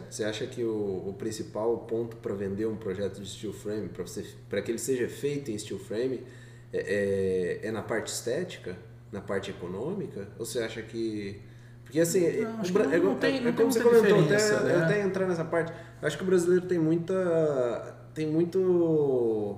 [0.10, 4.06] Você- acha que o, o principal ponto para vender um projeto de steel frame, para
[4.06, 6.24] você, para que ele seja feito em steel frame,
[6.74, 8.76] é, é, é na parte estética,
[9.12, 10.28] na parte econômica?
[10.40, 11.42] Ou você acha que
[11.84, 13.84] porque assim, Não, Bra- que não- é, não igual- tem- é não como tem você
[13.84, 14.76] comentou, até, né?
[14.86, 15.74] até entrar nessa parte.
[16.02, 19.58] Acho que o brasileiro tem muita tem muito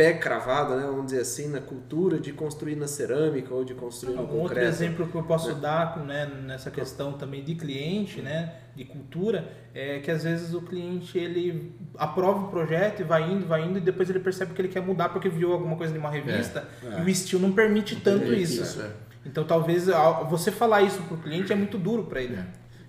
[0.00, 4.14] pé cravado, né, vamos dizer assim, na cultura de construir na cerâmica ou de construir
[4.14, 4.66] no Um outro concreto.
[4.66, 9.98] exemplo que eu posso dar né, nessa questão também de cliente, né, de cultura, é
[9.98, 13.80] que às vezes o cliente ele aprova o projeto e vai indo, vai indo e
[13.82, 17.02] depois ele percebe que ele quer mudar porque viu alguma coisa de uma revista e
[17.02, 18.62] o estilo não permite tanto isso.
[18.62, 18.90] isso, é.
[19.26, 19.86] Então talvez
[20.30, 22.38] você falar isso pro cliente é muito duro para ele.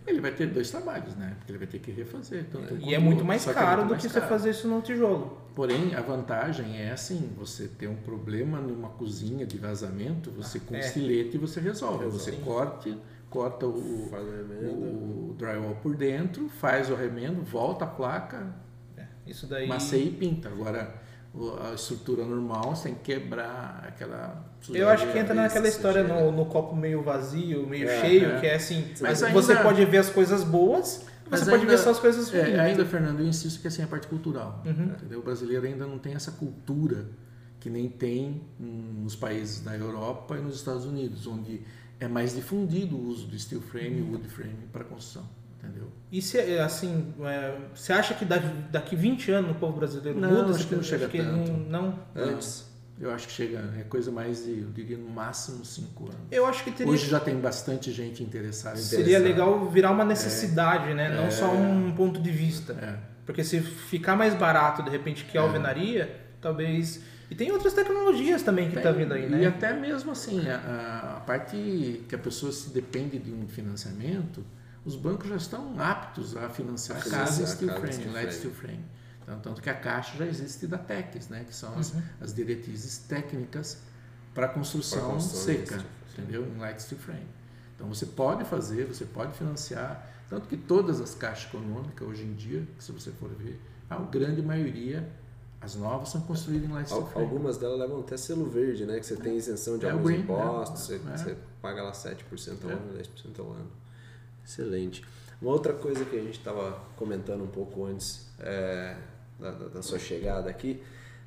[0.07, 1.35] Ele vai ter dois trabalhos, né?
[1.37, 2.45] Porque ele vai ter que refazer.
[2.51, 4.29] Tanto E é muito outro, mais só que é caro muito do que você caro.
[4.31, 5.37] fazer isso no tijolo.
[5.55, 10.75] Porém, a vantagem é assim, você ter um problema numa cozinha de vazamento, você com
[10.75, 10.79] É.
[10.79, 12.05] estilete você resolve.
[12.05, 12.41] Você Sim.
[12.41, 12.97] corte,
[13.29, 14.09] corta o,
[15.31, 18.47] o drywall por dentro, faz o remendo, volta a placa,
[18.97, 19.67] É, Isso daí.
[19.67, 20.49] masseia e pinta.
[20.49, 20.93] Agora,
[21.69, 26.31] a estrutura normal, você tem que quebrar aquela Eu acho que entra naquela história no,
[26.31, 28.39] no copo meio vazio, meio É, cheio, é.
[28.41, 31.77] que é assim, Mas você ainda- pode ver as coisas boas, você pode ainda- ver
[31.77, 32.43] só as coisas ruins.
[32.49, 34.61] É, ainda, Fernando, eu insisto que assim, é a parte cultural.
[34.65, 34.87] Uhum.
[34.87, 35.19] Entendeu?
[35.19, 37.05] O brasileiro ainda não tem essa cultura
[37.61, 41.61] que nem tem nos países da Europa e nos Estados Unidos, onde
[41.99, 45.23] é mais difundido o uso do steel frame e wood frame para construção.
[45.63, 45.87] Entendeu?
[46.11, 50.29] E se, assim, é, você acha que daqui, daqui 20 anos o povo brasileiro Não,
[50.29, 50.55] muda?
[50.55, 51.51] acho que não chega que tanto.
[51.51, 51.99] Não, não?
[52.15, 52.69] Antes.
[52.99, 56.17] Eu acho que chega, é coisa mais de, eu diria, no máximo cinco anos.
[56.29, 58.75] Eu acho que teria, Hoje já tem bastante gente interessada.
[58.77, 61.09] seria legal virar uma necessidade, né?
[61.15, 61.31] Não É.
[61.31, 62.73] só um ponto de vista.
[62.73, 62.97] É.
[63.25, 67.01] Porque se ficar mais barato, de repente, que a alvenaria, talvez...
[67.29, 69.47] E tem outras tecnologias também que tá Tem, vindo aí, E né?
[69.47, 74.45] até mesmo assim, a, a parte que a pessoa se depende de um financiamento,
[74.85, 78.25] os bancos já estão aptos a financiar a Financiar casa steel casa frame, steel light
[78.27, 78.37] frame.
[78.39, 78.85] steel frame.
[79.23, 82.97] Então, tanto que a Caixa já existe da TECs, né, que são as, as diretrizes
[82.99, 83.77] técnicas
[84.33, 86.45] para construção, construção seca, entendeu?
[86.47, 87.27] Em light steel frame.
[87.75, 92.33] Então você pode fazer, você pode financiar, tanto que todas as caixas econômicas hoje em
[92.33, 95.07] dia, se você for ver, a grande maioria,
[95.59, 97.27] as novas são construídas em light steel frame.
[97.27, 98.99] Algumas delas levam até selo verde, né?
[98.99, 101.17] Que você tem isenção de É alguns green, impostos, é, você, é.
[101.17, 102.73] você paga lá 7% ao É.
[102.73, 103.67] ano, 10% ao ano.
[104.45, 105.03] Excelente.
[105.41, 108.95] Uma outra coisa que a gente estava comentando um pouco antes é,
[109.39, 110.81] da, da- sua chegada aqui.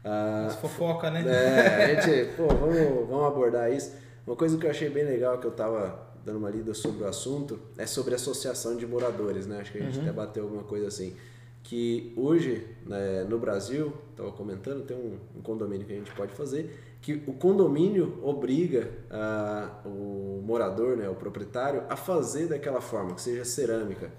[0.04, 1.24] ah, As fofoca, né?
[1.26, 3.92] é, a gente, pô, vamos, vamos abordar isso.
[4.26, 7.08] Uma coisa que eu achei bem legal que eu tava dando uma lida sobre o
[7.08, 9.60] assunto é sobre associação de moradores, né?
[9.60, 11.14] Acho que a gente até bateu alguma coisa assim.
[11.62, 16.32] Que hoje, né, no Brasil, estava comentando, tem um, um condomínio que a gente pode
[16.34, 23.14] fazer, que o condomínio obriga ah, o morador, né, o proprietário, a fazer daquela forma,
[23.14, 24.10] que seja cerâmica.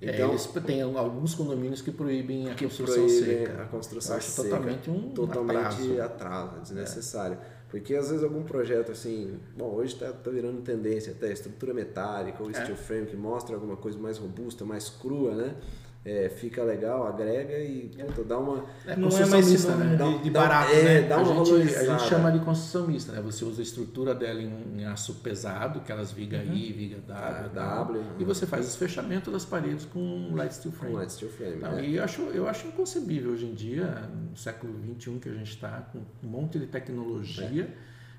[0.00, 3.62] É, Então, eles tem alguns condomínios que proíbem a construção proíbem seca.
[3.62, 4.48] a construção Eu acho seca.
[4.48, 5.94] totalmente um totalmente atraso.
[5.94, 6.00] É.
[6.00, 7.38] atraso, desnecessário.
[7.70, 12.42] Porque às vezes algum projeto assim, bom, hoje está tá virando tendência até estrutura metálica
[12.42, 12.54] ou É.
[12.54, 15.54] steel frame que mostra alguma coisa mais robusta, mais crua, né?
[16.04, 18.64] É, fica legal, agrega e puta, dá uma.
[18.84, 19.96] É não é construção mais mista, né?
[19.96, 21.02] Dá- de, de barato, é, né?
[21.02, 23.20] dá a, uma gente, a gente chama de construção mista, né?
[23.20, 26.54] Você usa a estrutura dela em, em aço pesado, aquelas viga Uhum.
[26.54, 27.48] I, viga W, Ah,
[27.84, 30.92] W, e você faz os fechamentos das paredes com light steel frame.
[30.92, 31.84] Com light steel frame, Não, né?
[31.84, 33.86] E eu acho, eu acho inconcebível hoje em dia,
[34.28, 37.72] no século XXI que a gente está, com um monte de tecnologia,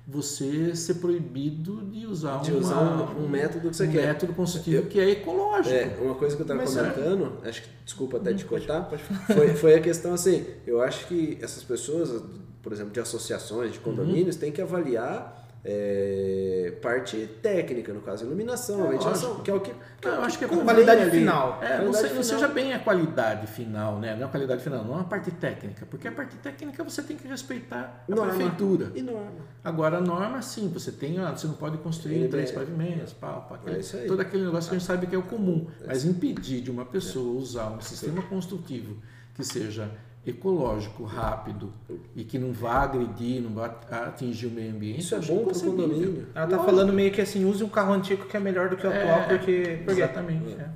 [0.06, 2.80] você ser proibido de usar, De uma- usar
[3.16, 4.06] um- um método que você um quer.
[4.08, 5.74] método construtivo que é ecológico.
[5.74, 8.90] É, uma coisa que eu estava é- comentando, acho que, desculpa até te cortar,
[9.34, 12.22] foi, foi a questão assim, eu acho que essas pessoas,
[12.62, 18.86] por exemplo, de associações, de condomínios, têm que avaliar é, parte técnica, no caso, iluminação,
[18.86, 19.44] É, ventilação, lógico.
[19.44, 21.10] que é o que, que, é Não, o eu acho que é qualidade ali.
[21.10, 21.58] final.
[21.62, 22.24] É, Qualidade não, se- não final.
[22.24, 24.14] seja bem a qualidade final, né?
[24.16, 27.26] Não a qualidade final, não a parte técnica, porque a parte técnica você tem que
[27.26, 28.32] respeitar a Norma.
[28.34, 28.92] prefeitura.
[28.94, 29.32] E norma.
[29.64, 33.12] Agora a norma, sim, você tem, ó, você não pode construir Ele três é- pavimentos,
[33.14, 35.66] pau, pau, aquele- É todo aquele negócio que a gente sabe que é o comum.
[35.86, 38.96] Mas impedir de uma pessoa usar um sistema construtivo
[39.34, 39.90] que seja
[40.26, 41.72] ecológico, rápido
[42.16, 45.00] e que não vá agredir, não vá atingir o meio ambiente.
[45.00, 46.26] Isso é bom para o condomínio.
[46.34, 46.64] Ela tá Lógico.
[46.64, 49.02] falando meio que assim, use um carro antigo que é melhor do que o É,
[49.02, 49.80] atual, porque...
[49.84, 50.52] porque Exatamente.
[50.54, 50.68] é.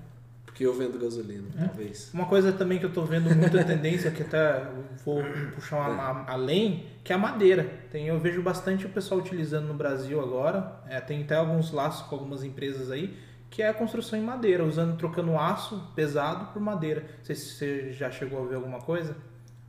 [0.45, 1.65] Porque eu vendo gasolina, É.
[1.67, 2.11] talvez.
[2.13, 4.67] Uma coisa também que eu tô vendo muita tendência, que até
[5.05, 5.23] vou
[5.55, 7.65] puxar uma, além, que é a madeira.
[7.93, 10.81] Tem, eu vejo bastante o pessoal utilizando no Brasil agora.
[10.89, 13.17] É, tem até alguns laços com algumas empresas aí,
[13.49, 17.03] que é a construção em madeira, usando, trocando aço pesado por madeira.
[17.19, 19.17] Não sei se você já chegou a ver alguma coisa.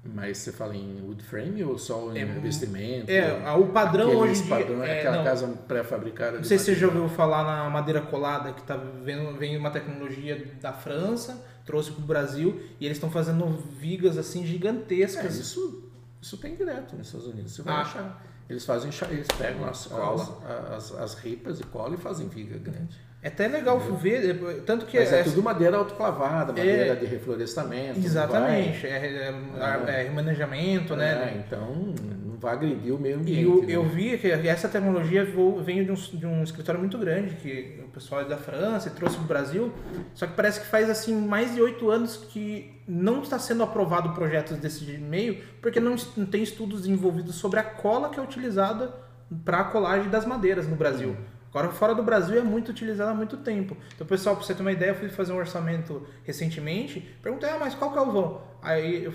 [0.04, 3.12] Mas você fala em wood frame ou só em É, investimento?
[3.12, 4.56] É, o padrão hoje em dia.
[4.58, 6.38] padrão, é, aquela não, casa pré-fabricada.
[6.38, 9.70] Não sei se você já ouviu falar na madeira colada, que tá vendo, vem uma
[9.70, 13.46] tecnologia da França, trouxe para o Brasil, e eles estão fazendo
[13.78, 15.36] vigas assim É, gigantescas.
[15.38, 17.52] isso, isso tem direto nos Estados Unidos.
[17.52, 17.82] Você vai Ah.
[17.82, 18.26] achar.
[18.50, 20.32] Eles fazem, eles pegam as, as,
[20.72, 22.98] as, as ripas e colam e fazem viga grande.
[23.22, 24.34] É até legal ver, é,
[24.66, 26.96] tanto que Mas é, é- tudo madeira autoclavada, madeira É.
[26.96, 28.00] de reflorestamento.
[28.00, 29.84] exatamente, é, é, Ah.
[29.90, 31.34] é remanejamento, vai- né?
[31.36, 31.94] É, então
[32.26, 33.42] não vai agredir o meio ambiente.
[33.42, 33.66] E eu, né?
[33.76, 35.26] eu vi que essa tecnologia
[35.66, 38.92] veio de um, de um escritório muito grande, que o pessoal é da França e
[38.92, 39.74] trouxe para o Brasil,
[40.16, 44.14] só que parece que faz assim mais de oito anos que não está sendo aprovado
[44.14, 48.94] projetos desse meio, porque não, não tem estudos desenvolvidos sobre a cola que é utilizada
[49.44, 51.18] para a colagem das madeiras no Brasil.
[51.50, 53.76] Agora, fora do Brasil é muito utilizado há muito tempo.
[53.96, 57.58] Então, pessoal, para você ter uma ideia, eu fui fazer um orçamento recentemente, perguntei, ah,
[57.60, 58.42] mas qual que é o vão?
[58.62, 59.14] Aí, eu,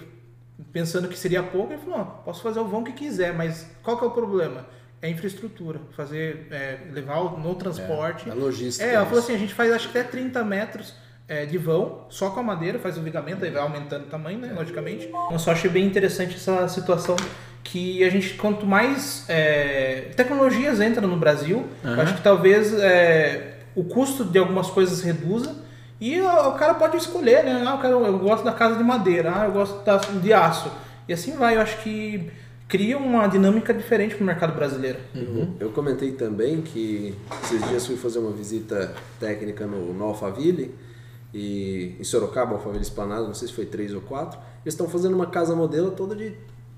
[0.73, 3.97] pensando que seria pouco, ele falou, não, posso fazer o vão que quiser, mas qual
[3.97, 4.67] que é o problema?
[5.01, 8.29] É infraestrutura, fazer, é, levar no transporte.
[8.31, 8.85] A logística.
[8.85, 9.29] É, ela falou isso.
[9.29, 10.95] assim, a gente faz acho que até 30 metros
[11.29, 14.39] é, de vão, só com a madeira, faz o vigamento, aí vai aumentando o tamanho,
[14.39, 15.11] né, logicamente.
[15.31, 17.17] Eu só achei bem interessante essa situação
[17.65, 22.03] que a gente, quanto mais é, tecnologias entram no Brasil, eu Aham.
[22.03, 25.57] acho que talvez é, o custo de algumas coisas reduza
[26.01, 27.65] e o, o cara pode escolher, né?
[27.67, 30.71] Ah, eu, quero, eu gosto da casa de madeira, ah, eu gosto da, de aço.
[31.09, 32.31] E assim vai, eu acho que
[32.69, 34.99] cria uma dinâmica diferente para o mercado brasileiro.
[35.15, 35.55] Uhum.
[35.59, 40.75] Eu comentei também que esses dias fui fazer uma visita técnica no, no Alphaville,
[41.33, 44.39] e, em Sorocaba, Alphaville Esplanada, não sei se foi três ou quatro.
[44.65, 46.33] Eles estão fazendo uma casa modelo toda de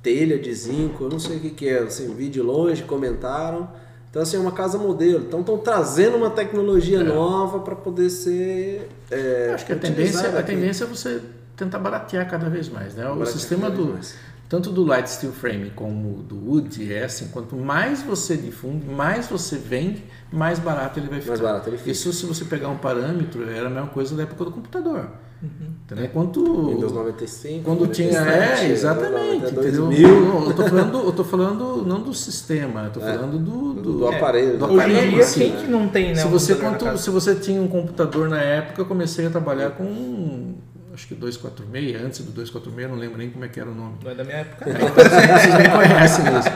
[0.06, 1.80] telha, de zinco, eu não sei o que, que é.
[1.80, 3.68] Assim, vi de longe, comentaram.
[4.08, 5.24] Então, assim, é uma casa modelo.
[5.26, 8.88] Então, estão trazendo uma tecnologia nova para poder ser.
[9.10, 11.20] É, acho que a tendência, a tendência é você
[11.56, 12.94] tentar baratear cada vez mais.
[12.94, 13.04] Né?
[13.04, 14.14] O Baratear sistema do, mais.
[14.48, 19.26] tanto do light steel frame como do wood é assim, quanto mais você difunde, mais
[19.26, 21.32] você vende, mais barato ele vai ficar.
[21.32, 21.90] Mais barato ele fica.
[21.90, 25.10] Isso se você pegar um parâmetro, era a mesma coisa da época do computador.
[25.42, 26.08] Uhum.
[26.12, 27.64] Quanto, Windows 95.
[27.64, 28.20] quando tinha.
[28.20, 29.44] 97, É, exatamente.
[29.46, 29.86] até Entendeu?
[29.86, 30.08] 2000.
[30.20, 33.92] Não, Eu tô falando, eu tô falando não do sistema, eu tô falando do, Do,
[33.98, 34.52] do, aparelho.
[34.52, 36.16] do do Hoje aparelho, em aparelho, dia, assim, quem que não tem, né?
[36.16, 40.54] se você, quanto, se você tinha um computador na época, eu comecei a trabalhar com
[40.94, 43.96] acho que 246, antes do 246, não lembro nem como é que era o nome.
[44.02, 44.64] Não é da minha época.
[44.64, 46.50] Vocês nem conhecem mesmo.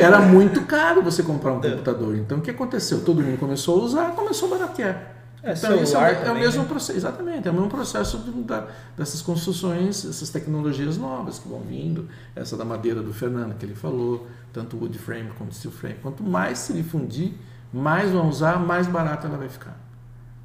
[0.00, 2.16] Era muito caro você comprar um computador.
[2.16, 3.02] Então o que aconteceu?
[3.04, 5.19] Todo mundo começou a usar, começou a baratear.
[5.42, 6.68] É, então isso é, o- é o também, mesmo né?
[6.68, 11.60] processo, exatamente, é o mesmo processo de- da- dessas construções, essas tecnologias novas que vão
[11.60, 15.96] vindo, essa da madeira do Fernando que ele falou, tanto wood frame quanto steel frame.
[16.02, 17.32] Quanto mais se difundir,
[17.72, 19.78] mais vão usar, mais barata ela vai ficar.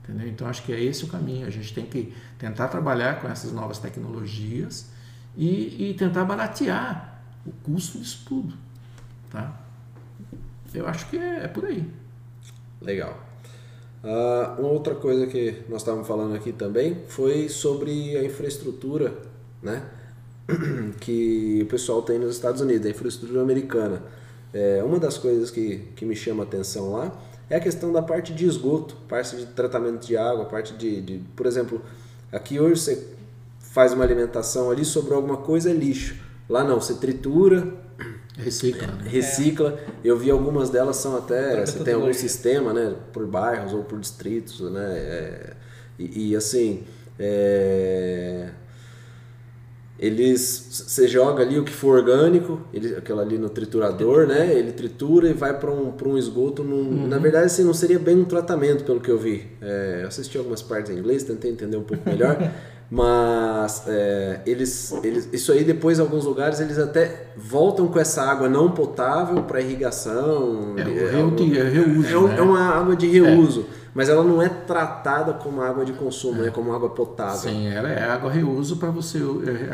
[0.03, 0.27] Entendeu?
[0.27, 1.45] Então acho que é esse o caminho.
[1.47, 4.89] A gente tem que tentar trabalhar com essas novas tecnologias
[5.36, 8.53] e, e tentar baratear o custo disso tudo.
[9.31, 9.51] Tá?
[10.73, 11.89] Eu acho que é, é por aí.
[12.81, 13.17] Legal.
[14.06, 19.15] Uh, uma outra coisa que nós estávamos falando aqui também foi sobre a infraestrutura,
[19.63, 19.84] né?
[21.02, 24.04] que o pessoal tem nos Estados Unidos, a infraestrutura americana.
[24.54, 28.02] É, uma das coisas que, que me chama a atenção lá é a questão da
[28.02, 31.82] parte de esgoto, parte de tratamento de água, parte de, de por exemplo,
[32.32, 33.08] aqui hoje você
[33.60, 36.15] faz uma alimentação ali, sobrou alguma coisa, é lixo.
[36.48, 37.74] Lá não, você tritura,
[38.38, 39.04] recicla, né?
[39.08, 39.80] recicla.
[40.04, 44.00] Eu vi algumas delas são até, você tem algum sistema, né, por bairros ou por
[44.00, 45.54] distritos, né, é,
[45.98, 46.84] e, e, assim,
[47.17, 48.50] é,
[49.98, 54.74] eles você joga ali o que for orgânico ele aquela ali no triturador né ele
[54.74, 57.08] tritura e vai para um, um esgoto num, uhum.
[57.08, 60.38] na verdade assim não seria bem um tratamento pelo que eu vi é, eu assisti
[60.38, 62.38] algumas partes em inglês tentei entender um pouco melhor
[62.89, 68.21] mas é, eles, eles isso aí depois em alguns lugares eles até voltam com essa
[68.21, 72.38] água não potável para irrigação é, é, é, reuso é, né?
[72.38, 76.43] é, uma água de reuso é mas ela não é tratada como água de consumo,
[76.43, 77.50] é, é como água potável.
[77.50, 79.19] Sim, ela é água reuso para você,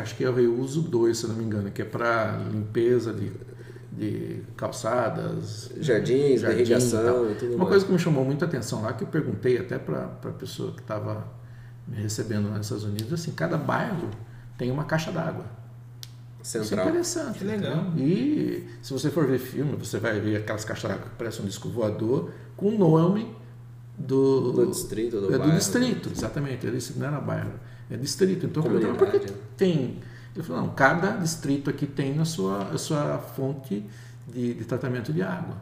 [0.00, 3.32] acho que é o reuso 2, se não me engano, que é para limpeza de,
[3.90, 7.70] de calçadas, jardins, jardins irrigação e, e tudo Uma mais.
[7.70, 10.82] coisa que me chamou muita atenção lá, que eu perguntei até para a pessoa que
[10.82, 11.26] estava
[11.86, 14.10] me recebendo nos Estados Unidos, assim, cada bairro
[14.56, 15.44] tem uma caixa d'água.
[16.42, 16.64] Central.
[16.64, 17.38] Isso é interessante.
[17.38, 17.92] Que legal.
[17.96, 21.48] E se você for ver filme, você vai ver aquelas caixas d'água que parecem um
[21.48, 23.34] disco voador, com o nome
[23.96, 26.14] do, do distrito, do, é, bairro, do distrito, né?
[26.16, 26.66] exatamente.
[26.66, 27.52] Ele não era bairro,
[27.90, 28.46] é distrito.
[28.46, 29.20] Então, eu porque
[29.56, 30.00] tem.
[30.34, 33.84] Ele falou, não, cada distrito aqui tem a sua, a sua fonte
[34.26, 35.56] de, de tratamento de água.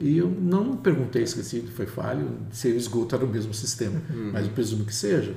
[0.00, 4.30] E eu não perguntei, esqueci, foi falho, se o esgoto era o mesmo sistema, uhum.
[4.32, 5.34] mas eu presumo que seja.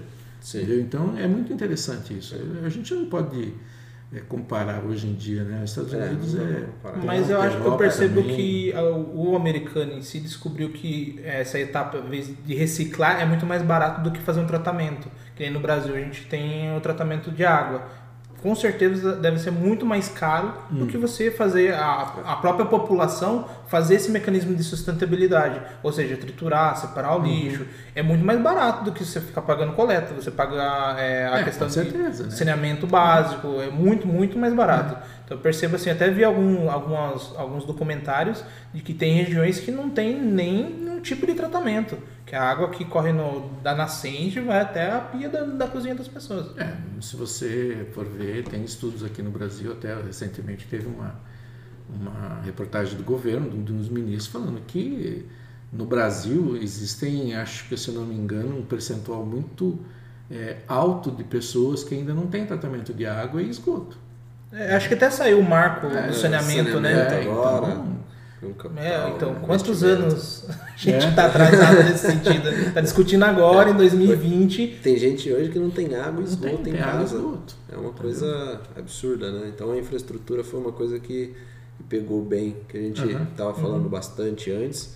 [0.80, 2.36] Então é muito interessante isso.
[2.63, 3.54] A gente não pode
[4.13, 5.63] é, comparar hoje em dia, né?
[5.63, 6.67] Os Estados é, Unidos é.
[7.06, 8.36] Mas eu acho que eu percebo também.
[8.36, 8.74] que
[9.13, 14.12] o americano em si descobriu que essa etapa de reciclar é muito mais barato do
[14.12, 15.08] que fazer um tratamento.
[15.36, 17.88] Que no Brasil a gente tem o tratamento de água
[18.41, 20.80] com certeza deve ser muito mais caro hum.
[20.80, 26.17] do que você fazer a, a própria população fazer esse mecanismo de sustentabilidade, ou seja,
[26.17, 27.25] triturar, separar o uhum.
[27.25, 31.39] lixo, é muito mais barato do que você ficar pagando coleta, você paga é, a
[31.39, 32.36] é, questão certeza, de né?
[32.36, 34.95] saneamento básico, é muito, muito mais barato.
[34.95, 35.01] Uhum.
[35.23, 39.71] Então eu percebo assim, até vi algum, algumas, alguns documentários de que tem regiões que
[39.71, 41.97] não tem nem um tipo de tratamento
[42.32, 45.94] que a água que corre no, da nascente vai até a pia da, da cozinha
[45.94, 46.58] das pessoas.
[46.58, 51.13] É, se você for ver, tem estudos aqui no Brasil, até recentemente teve uma,
[51.89, 55.28] uma reportagem do governo, de um dos ministros, falando que
[55.74, 59.78] no Brasil existem, acho que se eu não me engano, um percentual muito
[60.32, 63.98] é, alto de pessoas que ainda não têm tratamento de água e esgoto.
[64.54, 66.94] É, acho que até saiu o marco é, do saneamento, né?
[66.94, 67.67] É, agora.
[67.67, 68.00] Então,
[68.75, 71.25] é, então, quantos anos a gente está é.
[71.27, 72.49] atrasado nesse sentido?
[72.49, 74.80] Está discutindo agora, em 2020.
[74.82, 77.17] Tem gente hoje que não tem água e esgoto tem, em tem casa.
[77.17, 77.56] Esgoto.
[77.71, 79.51] É uma coisa absurda, né?
[79.54, 81.36] Então a infraestrutura foi uma coisa que
[81.88, 83.62] pegou bem, que a gente estava uhum.
[83.62, 83.89] falando uhum.
[83.89, 84.95] bastante antes.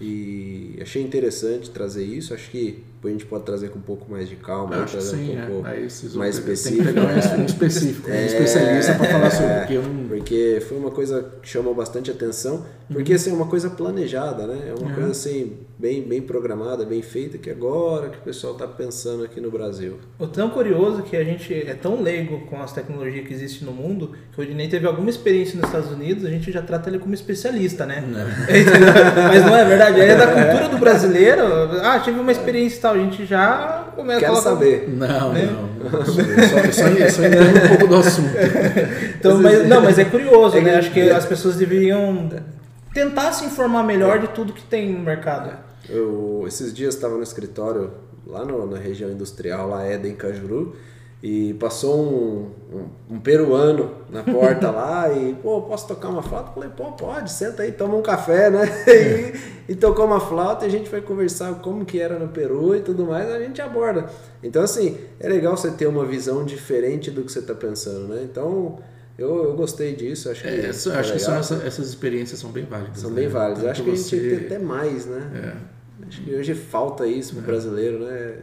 [0.00, 2.32] E achei interessante trazer isso.
[2.32, 5.38] Acho que a gente pode trazer com um pouco mais de calma, acho trazer sim,
[5.38, 6.16] um pouco é.
[6.16, 6.84] mais específico.
[6.84, 9.54] Tem que um específico, é, um especialista para falar sobre.
[9.58, 10.08] Porque, eu não...
[10.08, 13.16] porque foi uma coisa que chamou bastante atenção, porque uhum.
[13.16, 14.68] assim, é uma coisa planejada, né?
[14.68, 14.94] É uma uhum.
[14.94, 19.40] coisa assim, bem, bem programada, bem feita, que agora que o pessoal está pensando aqui
[19.40, 19.98] no Brasil.
[20.18, 23.72] O tão curioso que a gente é tão leigo com as tecnologias que existem no
[23.72, 26.98] mundo, que o Odinei teve alguma experiência nos Estados Unidos, a gente já trata ele
[26.98, 28.02] como especialista, né?
[29.28, 31.42] Mas não é verdade, é da cultura do brasileiro.
[31.82, 34.88] Ah, tive uma experiência tal, a gente já começa Quero a saber.
[34.88, 35.46] Não, né?
[35.46, 35.76] não.
[35.86, 38.34] Só, só, só entendo um pouco do assunto.
[39.16, 40.76] então, mas, não, mas é curioso, né?
[40.76, 42.28] Acho que as pessoas deveriam
[42.92, 45.56] tentar se informar melhor de tudo que tem no mercado.
[45.88, 47.92] Eu, esses dias estava no escritório
[48.26, 50.74] lá no, na região industrial, lá Eden Cajuru,
[51.22, 56.50] e passou um, um, um, peruano na porta lá e, pô, posso tocar uma flauta?
[56.50, 58.66] Eu falei, pô, pode, senta aí, toma um café, né?
[59.68, 62.76] E, e, tocou uma flauta e a gente foi conversar como que era no Peru
[62.76, 64.06] e tudo mais, a gente aborda.
[64.42, 68.22] Então, assim, é legal você ter uma visão diferente do que você está pensando, né?
[68.22, 68.78] Então,
[69.18, 70.48] eu, eu gostei disso, acho que.
[70.48, 73.00] É, acho é que essa, essas experiências são bem válidas.
[73.00, 73.22] São né?
[73.22, 73.58] bem válidas.
[73.58, 75.54] Tanto acho que a gente ter até mais, né?
[76.02, 76.06] É.
[76.06, 77.46] Acho que hoje falta isso pro é.
[77.46, 78.34] brasileiro, né?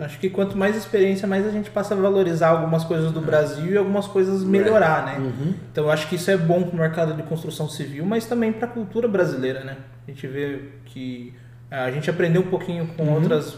[0.00, 3.22] Acho que quanto mais experiência, mais a gente passa a valorizar algumas coisas do é.
[3.22, 5.18] Brasil e algumas coisas melhorar, né?
[5.18, 5.54] Uhum.
[5.72, 8.52] Então eu acho que isso é bom para o mercado de construção civil, mas também
[8.52, 9.76] para a cultura brasileira, né?
[10.06, 11.32] A gente vê que
[11.70, 13.14] a gente aprendeu um pouquinho com uhum.
[13.14, 13.56] outras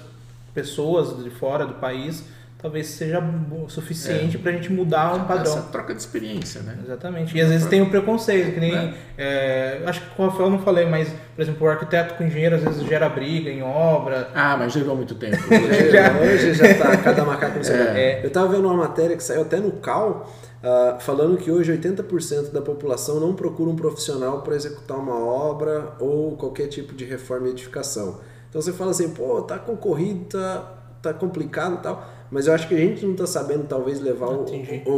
[0.54, 2.24] pessoas de fora do país
[2.60, 5.52] talvez seja o suficiente para a gente mudar um padrão.
[5.52, 6.78] Essa troca de experiência, né?
[6.84, 7.36] Exatamente.
[7.36, 8.94] E às vezes tem o preconceito, que nem.
[9.16, 12.24] É, acho que com o Rafael eu não falei, mas, por exemplo, o arquiteto com
[12.24, 14.28] engenheiro às vezes gera briga em obra.
[14.34, 15.36] Ah, mas gerou muito tempo.
[15.90, 18.22] já, hoje já tá cada macaco no seu é.
[18.22, 20.30] Eu estava vendo uma matéria que saiu até no CAL.
[20.60, 25.94] Uh, falando que hoje 80% da população não procura um profissional para executar uma obra
[25.98, 28.20] ou qualquer tipo de reforma e edificação.
[28.50, 32.68] Então você fala assim, pô, tá concorrido, tá, tá complicado e tal, mas eu acho
[32.68, 34.44] que a gente não está sabendo talvez levar o,
[34.86, 34.92] o,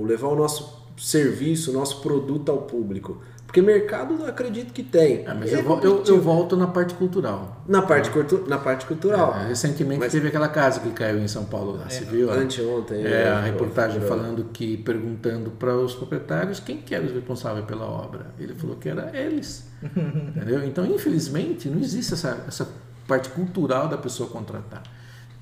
[0.00, 3.20] o, levar o nosso serviço, o nosso produto ao público.
[3.52, 5.26] Porque mercado acredito que tem.
[5.26, 7.62] É, mas é eu, eu, eu, volto na parte cultural.
[7.68, 9.34] Na parte, cultu na parte cultural.
[9.34, 10.10] É, recentemente mas...
[10.10, 12.32] teve aquela casa que caiu em São Paulo, lá, é, você viu?
[12.32, 13.04] Anteontem.
[13.04, 17.84] É, a reportagem falando que, perguntando para os proprietários quem que era o responsável pela
[17.84, 18.28] obra.
[18.38, 19.68] Ele falou que era eles.
[19.84, 20.64] entendeu?
[20.64, 22.66] Então, infelizmente, não existe essa, essa
[23.06, 24.82] parte cultural da pessoa contratar.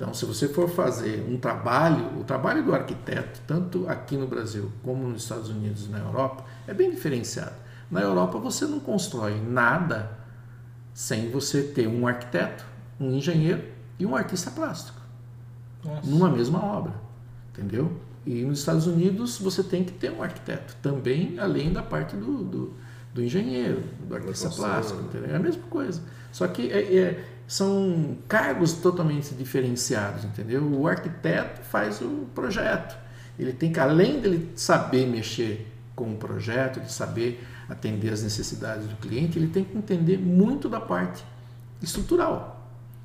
[0.00, 4.72] Então, se você for fazer um trabalho, o trabalho do arquiteto, tanto aqui no Brasil
[4.82, 7.52] como nos Estados Unidos e na Europa, é bem diferenciado.
[7.90, 10.18] Na Europa você não constrói nada
[10.94, 12.64] sem você ter um arquiteto,
[12.98, 13.62] um engenheiro
[13.98, 14.98] e um artista plástico
[15.84, 16.08] Nossa.
[16.08, 16.94] numa mesma obra,
[17.52, 17.92] entendeu?
[18.24, 22.42] E nos Estados Unidos você tem que ter um arquiteto também, além da parte do,
[22.42, 22.74] do,
[23.12, 25.30] do engenheiro, do artista plástico, entendeu?
[25.30, 26.00] É a mesma coisa.
[26.32, 30.62] Só que é, é, são cargos totalmente diferenciados, entendeu?
[30.62, 32.96] O arquiteto faz o projeto.
[33.36, 38.86] Ele tem que, além dele saber mexer com o projeto, de saber atender as necessidades
[38.86, 41.24] do cliente, ele tem que entender muito da parte
[41.82, 42.59] estrutural.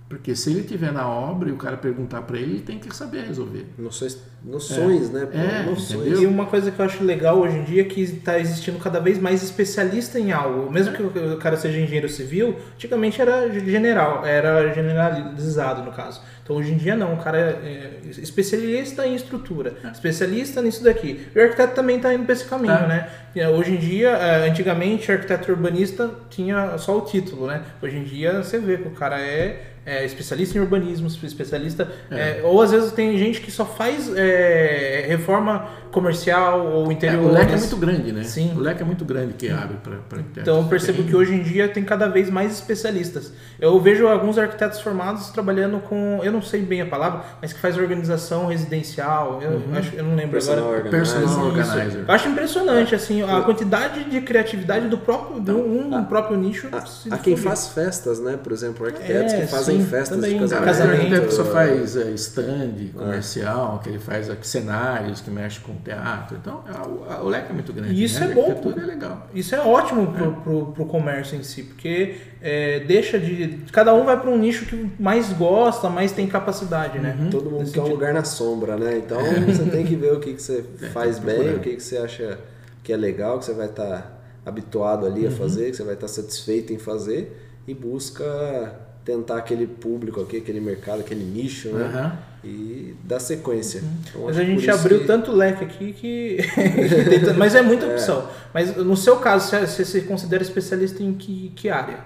[0.08, 2.96] Porque se ele estiver na obra e o cara perguntar para ele, ele tem que
[2.96, 3.66] saber resolver.
[3.76, 5.14] Noções, noções é.
[5.14, 5.30] né?
[5.34, 6.20] É, noções.
[6.20, 9.00] E uma coisa que eu acho legal hoje em dia é que está existindo cada
[9.00, 10.72] vez mais especialista em algo.
[10.72, 16.22] Mesmo que o cara seja engenheiro civil, antigamente era general, era generalizado no caso.
[16.44, 19.88] Então hoje em dia não, o cara é, é especialista em estrutura, é.
[19.88, 21.26] especialista nisso daqui.
[21.36, 22.88] E o arquiteto também está indo para esse caminho, é.
[22.88, 23.48] né?
[23.50, 27.64] Hoje em dia, é, antigamente, arquiteto urbanista tinha só o título, né?
[27.82, 31.92] Hoje em dia você vê que o cara é é, especialista em urbanismo, especialista.
[32.10, 32.40] É.
[32.40, 37.24] É, ou às vezes tem gente que só faz é, reforma comercial ou interior.
[37.24, 38.24] É, o leque é muito grande, né?
[38.24, 38.54] Sim.
[38.56, 41.70] O leque é muito grande que abre para Então eu percebo que hoje em dia
[41.70, 43.32] tem cada vez mais especialistas.
[43.60, 47.60] Eu vejo alguns arquitetos formados trabalhando com, eu não sei bem a palavra, mas que
[47.60, 49.40] faz organização residencial.
[49.42, 49.64] Eu, uhum.
[49.76, 50.90] acho, eu não lembro Personal agora.
[50.90, 52.04] Personal organizer.
[52.08, 56.70] Eu acho impressionante assim a quantidade de criatividade do próprio de um, um próprio nicho.
[56.72, 58.38] A, a quem faz festas, né?
[58.42, 60.66] Por exemplo, arquitetos que fazem sim, festas também, de casamento.
[60.66, 61.02] casamento.
[61.02, 63.84] arquiteto só faz é, stand comercial, é.
[63.84, 66.38] que ele faz aqui, cenários, que mexe com teatro.
[66.42, 67.94] Então, a, a, o leque é muito grande.
[67.94, 68.32] E isso né?
[68.32, 68.74] é bom.
[68.78, 69.28] é legal.
[69.34, 70.36] Isso é ótimo pro, é.
[70.44, 73.64] pro, pro comércio em si, porque é, deixa de.
[73.72, 77.18] Cada um vai para um nicho que mais gosta, mais tem capacidade, né?
[77.20, 77.30] Uhum.
[77.30, 78.98] Todo mundo quer um lugar na sombra, né?
[78.98, 81.84] Então você tem que ver o que, que você é, faz bem, o que, que
[81.84, 82.40] você acha
[82.84, 84.12] que é legal, que você vai estar tá
[84.46, 85.28] habituado ali uhum.
[85.28, 87.36] a fazer, que você vai estar tá satisfeito em fazer
[87.68, 91.86] e busca tentar aquele público aqui, aquele mercado, aquele nicho, né?
[91.86, 93.82] Uhum e dar sequência.
[93.82, 93.98] Uhum.
[94.08, 95.06] Então, mas a gente abriu que...
[95.06, 96.38] tanto leque aqui que.
[97.38, 97.94] mas é muita é.
[97.94, 98.22] opção.
[98.22, 98.32] É.
[98.54, 102.00] Mas no seu caso, você se considera especialista em que, que área?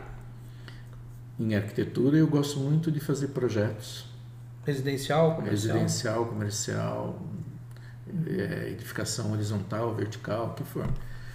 [1.38, 4.06] Em arquitetura, eu gosto muito de fazer projetos.
[4.66, 5.74] Residencial, comercial?
[5.74, 7.22] Residencial, comercial,
[8.28, 10.88] é, edificação horizontal, vertical, o que for.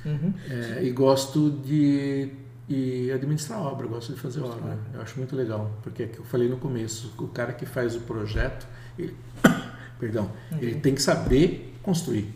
[0.04, 0.34] Uhum.
[0.48, 2.30] É, e gosto de
[2.68, 4.78] e administrar obra, eu gosto de fazer obra.
[4.92, 7.94] Eu acho muito legal, porque é que eu falei no começo, o cara que faz
[7.94, 8.66] o projeto,
[8.98, 9.14] ele,
[10.00, 10.58] perdão, uhum.
[10.58, 12.34] ele tem que saber construir.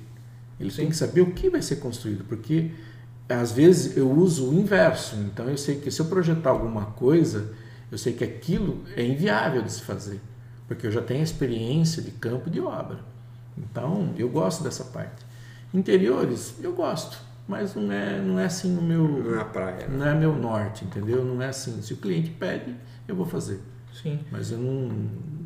[0.61, 0.77] Ele Sim.
[0.77, 2.73] tem que saber o que vai ser construído, porque
[3.29, 5.17] às vezes eu uso o inverso.
[5.17, 7.55] Então eu sei que se eu projetar alguma coisa,
[7.91, 10.21] eu sei que aquilo é inviável de se fazer,
[10.67, 12.99] porque eu já tenho experiência de campo de obra.
[13.57, 15.27] Então eu gosto dessa parte.
[15.73, 19.03] Interiores, eu gosto mas não é, não é assim no meu.
[19.09, 19.89] Não é a praia.
[19.89, 21.25] Não é meu norte, entendeu?
[21.25, 21.81] Não é assim.
[21.81, 22.77] Se o cliente pede,
[23.09, 23.59] eu vou fazer.
[24.03, 24.21] Sim.
[24.31, 24.93] Mas eu não,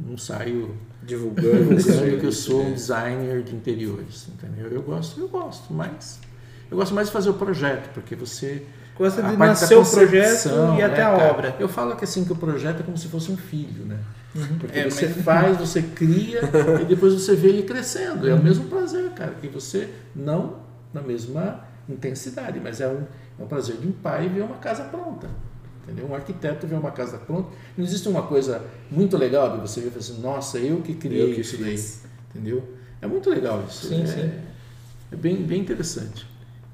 [0.09, 4.67] não saio divulgando dizendo que eu sou um designer de interiores, entendeu?
[4.69, 6.21] Eu gosto, eu gosto, mas
[6.69, 8.67] eu gosto mais de fazer o projeto, porque você
[8.99, 11.57] gosta de nascer o projeto e né, até a cara, obra.
[11.61, 13.99] Eu falo que assim que o projeto é como se fosse um filho, né?
[14.35, 14.59] Uhum.
[14.59, 15.25] Porque é, você mas...
[15.25, 16.41] faz, você cria
[16.83, 18.29] e depois você vê ele crescendo.
[18.29, 23.03] É o mesmo prazer, cara, que você não na mesma intensidade, mas é um,
[23.39, 25.29] é um prazer de um pai ver uma casa pronta.
[25.83, 26.07] Entendeu?
[26.07, 27.51] Um arquiteto ver uma casa pronta.
[27.77, 31.35] Não existe uma coisa muito legal de você ver assim, nossa, eu que criei eu
[31.35, 31.77] que isso daí.
[32.31, 32.63] Entendeu?
[33.01, 33.89] É muito legal isso.
[33.89, 34.31] Sim, é, sim.
[35.11, 36.27] É bem, bem interessante.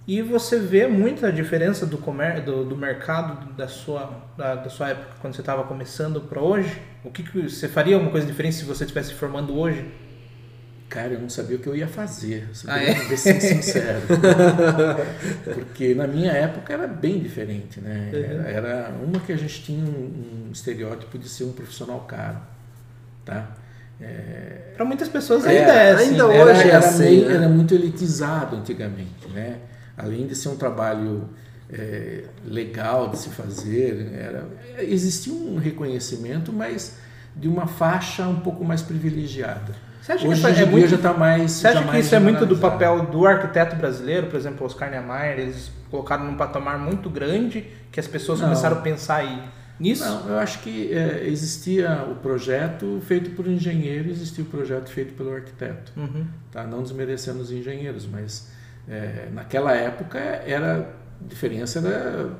[0.07, 4.91] E você vê muita diferença do, comer, do, do mercado da sua, da, da sua
[4.91, 6.81] época, quando você estava começando, para hoje?
[7.05, 9.87] O que, que você faria alguma coisa diferente se você estivesse formando hoje?
[10.89, 12.95] Cara, eu não sabia o que eu ia fazer, se Ah, é?
[13.17, 14.01] ser sincero.
[15.55, 18.11] Porque na minha época era bem diferente, né?
[18.13, 18.19] Uhum.
[18.19, 22.39] Era, era uma que a gente tinha um, um estereótipo de ser um profissional caro,
[23.25, 23.51] tá?
[24.01, 26.05] É, Pra muitas pessoas É, ainda é assim.
[26.11, 26.37] ainda né?
[26.37, 27.35] era, hoje é era assim, meio- né?
[27.35, 29.59] era muito elitizado antigamente, né?
[29.97, 31.29] Além de ser um trabalho
[31.71, 34.47] é, legal de se fazer, era,
[34.79, 36.97] existia um reconhecimento, mas
[37.37, 39.75] de uma faixa um pouco mais privilegiada.
[40.09, 41.51] Você acha Hoje que em é muito já está mais.
[41.53, 44.29] Você acha que isso é muito do papel do arquiteto brasileiro?
[44.29, 48.49] Por exemplo, Oscar Niemeyer, eles colocaram num patamar muito grande que as pessoas Não.
[48.49, 49.43] começaram a pensar aí
[49.79, 50.05] nisso?
[50.05, 55.13] Não, eu acho que é, existia o projeto feito por engenheiro, existia o projeto feito
[55.13, 55.93] pelo arquiteto.
[55.95, 56.27] Uhum.
[56.51, 56.65] Tá?
[56.65, 58.51] Não desmerecendo os engenheiros, mas
[58.89, 60.91] é, naquela época era
[61.23, 62.31] a diferença era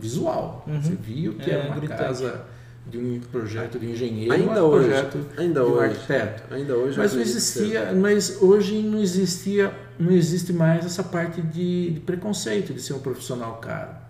[0.00, 0.64] visual.
[0.68, 0.80] Uhum.
[0.80, 2.00] Você via o que É, era uma gritante.
[2.00, 2.42] casa
[2.86, 5.84] de um projeto de engenheiro, Ainda um hoje, projeto ainda de um hoje.
[5.94, 6.54] arquiteto.
[6.54, 11.40] Ainda hoje eu Mas não existia, mas hoje não existia, não existe mais essa parte
[11.40, 14.02] de, de preconceito de ser um profissional caro.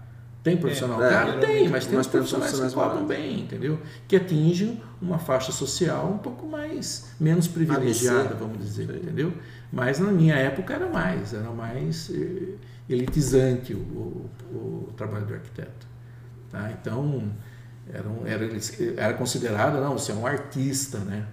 [0.42, 1.26] Tem profissional É, caro?
[1.32, 3.78] geralmente, Tem, mas tem mas tem profissionais que profissionais cobram bem, entendeu?
[4.08, 8.96] Que atingem uma faixa social um pouco mais menos privilegiada, vamos dizer, Sim.
[8.96, 9.32] entendeu?
[9.72, 12.54] Mas na minha época era mais, era mais eh,
[12.88, 14.30] elitizante o, o-
[14.88, 15.86] o trabalho do arquiteto.
[16.50, 16.72] Tá?
[16.72, 17.30] Então
[17.92, 18.48] era, um- era,
[18.96, 21.26] era considerado, não, você é um artista, né?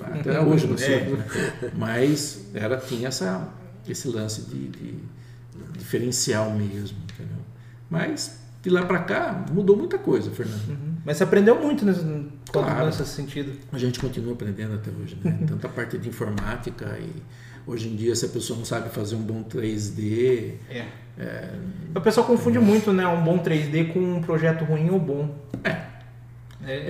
[0.00, 1.04] Até hoje não sei, É.
[1.10, 1.24] né?
[1.76, 3.48] mas era, tinha essa,
[3.88, 4.94] esse lance de, de
[5.76, 7.36] diferencial mesmo, entendeu?
[7.88, 10.68] Mas de lá para cá mudou muita coisa, Fernando.
[10.68, 10.94] Uhum.
[11.04, 12.04] Mas você aprendeu muito nesse,
[12.52, 12.86] Claro.
[12.86, 13.52] nesse sentido.
[13.72, 15.38] A gente continua aprendendo até hoje, né?
[15.48, 17.10] Tanto a parte de informática e
[17.66, 20.86] hoje em dia se a pessoa não sabe fazer um bom 3D, É.
[21.94, 23.06] O pessoal confunde muito, né?
[23.06, 25.34] Um bom 3D com um projeto ruim ou bom.
[25.64, 25.89] é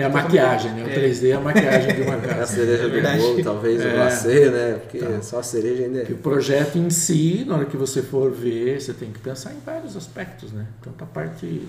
[0.05, 0.85] a maquiagem, né?
[0.85, 2.55] O 3D é a maquiagem de uma É a casa.
[2.55, 3.89] cereja É do bolo, talvez, É.
[3.89, 4.73] o glacê, né?
[4.83, 5.23] Porque Tá.
[5.23, 6.13] só a cereja ainda é.
[6.13, 9.61] o projeto em si, na hora que você for ver, você tem que pensar em
[9.65, 10.67] vários aspectos, né?
[10.83, 11.63] Tanto a parte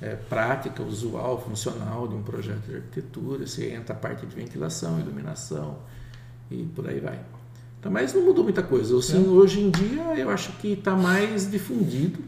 [0.00, 4.98] é, prática, usual, funcional de um projeto de arquitetura, você entra a parte de ventilação,
[5.00, 5.78] iluminação
[6.50, 7.18] e por aí vai.
[7.80, 8.96] Então, mas não mudou muita coisa.
[8.98, 12.18] Assim, hoje em dia eu acho que está mais difundido,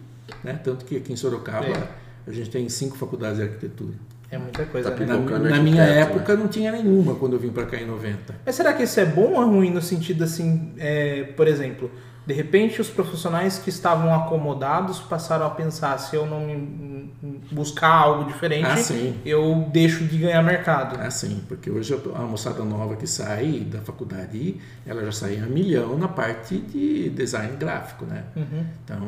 [0.45, 0.59] né?
[0.63, 1.89] Tanto que aqui em Sorocaba É.
[2.27, 3.95] a gente tem cinco faculdades de arquitetura.
[4.31, 5.07] É muita coisa, Tá né?
[5.07, 8.35] Na, na minha arquiteto, época não tinha nenhuma quando eu vim para cá em 90.
[8.45, 11.91] Mas será que isso é bom ou é ruim no sentido assim, é, por exemplo,
[12.29, 17.11] de repente os profissionais que estavam acomodados passaram a pensar se eu não me-
[17.51, 20.99] buscar algo diferente, Ah, eu deixo de ganhar mercado.
[21.01, 24.57] Ah, sim, porque hoje a moçada nova que sai da faculdade,
[24.87, 28.25] ela já sai a milhão na parte de design gráfico, né?
[28.37, 28.65] Uhum.
[28.85, 28.99] Então,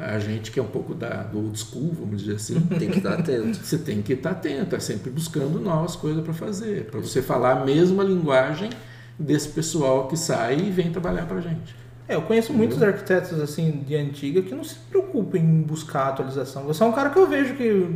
[0.00, 2.98] a gente que é um pouco da, do old school, vamos dizer assim, Tem que
[2.98, 3.56] estar atento.
[3.64, 7.52] você tem que estar atento, é sempre buscando novas coisas para fazer, para você falar
[7.62, 8.68] a mesma linguagem
[9.16, 11.83] desse pessoal que sai e vem trabalhar para a gente.
[12.06, 16.64] É, eu conheço muitos arquitetos assim de antiga que não se preocupam em buscar atualização.
[16.64, 17.88] Você é um cara que eu vejo que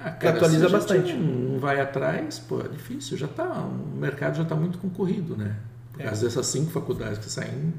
[0.00, 1.12] Ah, Que atualiza bastante.
[1.12, 5.56] Não vai atrás, pô, é difícil, já tá, o mercado já está muito concorrido, né?
[5.92, 6.04] Por É.
[6.04, 7.74] causa dessas cinco faculdades que saem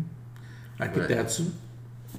[0.78, 1.46] arquitetos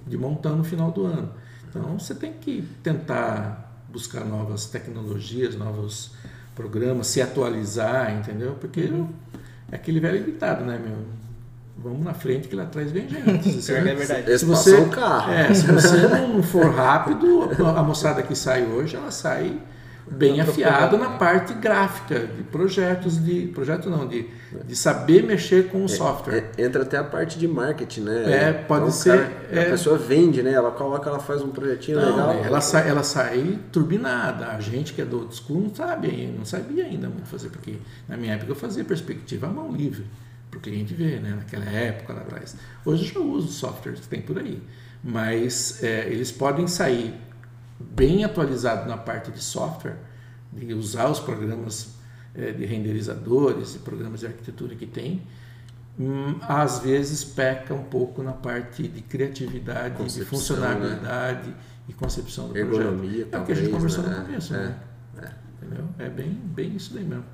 [0.07, 1.31] de montão no final do ano.
[1.69, 6.13] Então você tem que tentar buscar novas tecnologias, novos
[6.55, 8.57] programas, se atualizar, entendeu?
[8.61, 9.09] Porque Uhum.
[9.71, 10.97] é aquele velho ditado, né, meu?
[11.83, 13.45] Vamos na frente que lá atrás vem gente.
[13.53, 14.39] Se você- É verdade.
[14.39, 15.33] Se você, o carro.
[15.33, 19.59] é, se você não for rápido, a moçada que sai hoje, ela sai
[20.11, 21.17] bem afiada na né?
[21.19, 24.27] parte gráfica, de projetos, de projeto não, de,
[24.67, 26.51] de saber mexer com o software.
[26.59, 28.25] É, entra até a parte de marketing, né?
[28.49, 29.63] É, pode Então, ser, cara- é.
[29.63, 30.53] A pessoa vende, né?
[30.53, 32.45] Ela coloca, ela faz um projetinho Não, legal.
[32.45, 34.49] ela, sai, ela sai turbinada.
[34.49, 37.75] A gente que é do old school não sabe, não sabia ainda muito fazer, porque
[38.09, 40.05] na minha época eu fazia perspectiva à mão livre,
[40.51, 41.35] para o cliente ver, né?
[41.37, 42.57] naquela época lá atrás.
[42.85, 44.63] Hoje eu já uso os softwares que tem por aí,
[45.03, 47.15] mas é, eles podem sair
[47.79, 49.97] bem atualizados na parte de software,
[50.53, 51.95] de usar os programas
[52.35, 55.23] é, de renderizadores e programas de arquitetura que tem,
[55.99, 61.55] hum, às vezes peca um pouco na parte de criatividade, de Concepção, funcionalidade
[61.89, 63.35] e concepção do Ergonomia, projeto.
[63.35, 64.17] É o que a gente conversou né?
[64.19, 65.35] no começo, É, né?
[65.63, 65.85] Entendeu?
[65.99, 67.25] É bem, bem isso daí mesmo.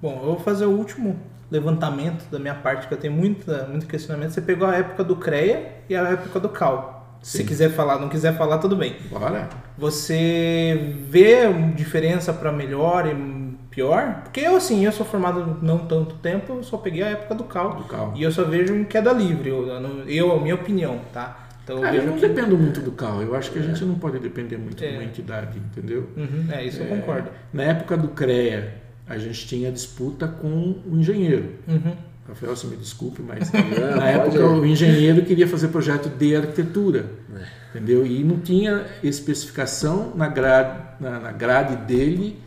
[0.00, 1.16] Bom, eu vou fazer o último
[1.50, 4.30] levantamento da minha parte, que eu tenho muita, muito questionamento.
[4.32, 7.18] Você pegou a época do CREA e a época do CAL.
[7.22, 7.46] Se Sim.
[7.46, 8.96] quiser falar, não quiser falar, tudo bem.
[9.10, 9.48] Bora?
[9.78, 14.20] Você vê diferença para melhor e pior?
[14.24, 17.44] Porque eu, assim, eu sou formado não tanto tempo, eu só peguei a época do
[17.44, 17.76] CAL.
[17.76, 18.12] Do CAL.
[18.14, 21.46] E eu só vejo queda livre, eu, eu, eu a minha opinião, tá?
[21.64, 22.28] Então eu Cara, eu vejo não que...
[22.28, 23.22] dependo muito do CAL.
[23.22, 24.90] Eu acho que a gente não pode depender muito de É.
[24.92, 26.10] uma entidade, entendeu?
[26.14, 27.30] Uhum, é, isso eu É, concordo.
[27.54, 28.74] Na época do CREA,
[29.06, 31.52] a gente tinha disputa com o engenheiro.
[31.68, 31.94] Uhum.
[32.26, 33.60] Rafael, você me desculpe, mas Não,
[34.00, 37.04] na época pode- o engenheiro queria fazer projeto de arquitetura,
[37.36, 37.76] É.
[37.76, 38.06] entendeu?
[38.06, 42.40] E não tinha especificação na grade, na, na grade dele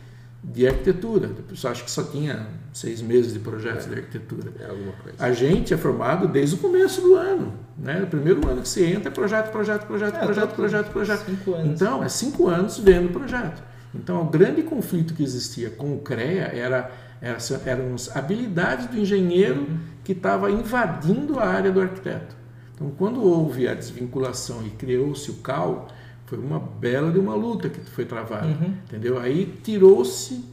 [0.43, 1.27] de arquitetura.
[1.27, 4.51] O pessoal acha que só tinha seis meses de projetos de arquitetura.
[4.59, 5.17] É alguma coisa.
[5.19, 8.01] A gente é formado desde o começo do ano, né?
[8.03, 11.25] O primeiro ano que você entra é projeto, projeto, projeto, É, projeto, projeto, projeto.
[11.25, 11.69] cinco anos.
[11.81, 13.61] Então, é cinco anos vendo projeto.
[13.95, 18.97] Então, o grande conflito que existia com o CREA era, era, eram as habilidades do
[18.97, 19.77] engenheiro Uhum.
[20.03, 22.35] que estava invadindo a área do arquiteto.
[22.75, 25.87] Então, quando houve a desvinculação e criou-se o CAL,
[26.25, 28.73] foi uma bela de uma luta que foi travada, Uhum.
[28.85, 29.17] entendeu?
[29.19, 30.43] Aí tirou-se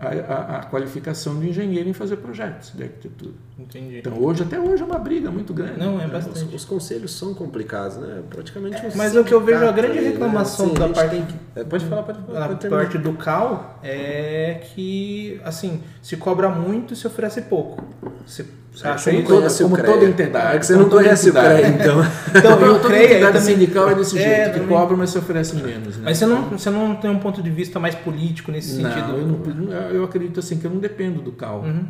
[0.00, 3.32] a, a- a qualificação do engenheiro em fazer projetos de arquitetura.
[3.58, 3.98] Entendi.
[3.98, 5.78] Então hoje, até hoje, é uma briga muito grande.
[5.78, 6.12] Não, é né?
[6.12, 6.42] bastante.
[6.46, 8.22] Os, os conselhos são complicados, né?
[8.30, 10.10] Praticamente um Mas o que eu vejo, a grande aí, né?
[10.12, 14.62] reclamação Assim, da parte- tem que- é, Pode falar, pode pode parte do CAL é
[14.74, 17.84] que, assim, se cobra muito e se oferece pouco.
[18.26, 19.28] Você, você É, acha você não isso?
[19.34, 21.32] conhece o como toda entidade, É que você como não toda conhece o.
[21.32, 21.96] CREA, então.
[22.30, 24.68] Então, Toda, o toda CREA entidade também- sindical é desse É, jeito, que também.
[24.76, 25.96] cobra, mas se oferece menos.
[25.96, 26.02] Né?
[26.04, 29.16] Mas você não, você não tem um ponto de vista mais político nesse Não, sentido?
[29.16, 31.84] eu, não, eu acredito assim que eu não dependo do CAL, Uhum.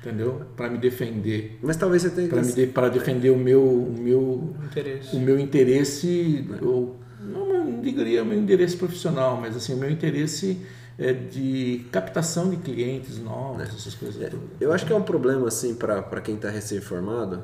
[0.00, 0.42] entendeu?
[0.56, 2.52] Para me defender, Mas talvez você tenha para que.
[2.52, 5.16] de, para defender o meu o meu Interesse.
[5.16, 9.90] o meu interesse, ou, não, não diria o meu interesse profissional, mas assim o meu
[9.90, 10.58] interesse
[10.98, 14.48] é de captação de clientes novos, essas coisas todas.
[14.60, 17.42] Eu acho que é um problema, assim, para quem está recém-formado,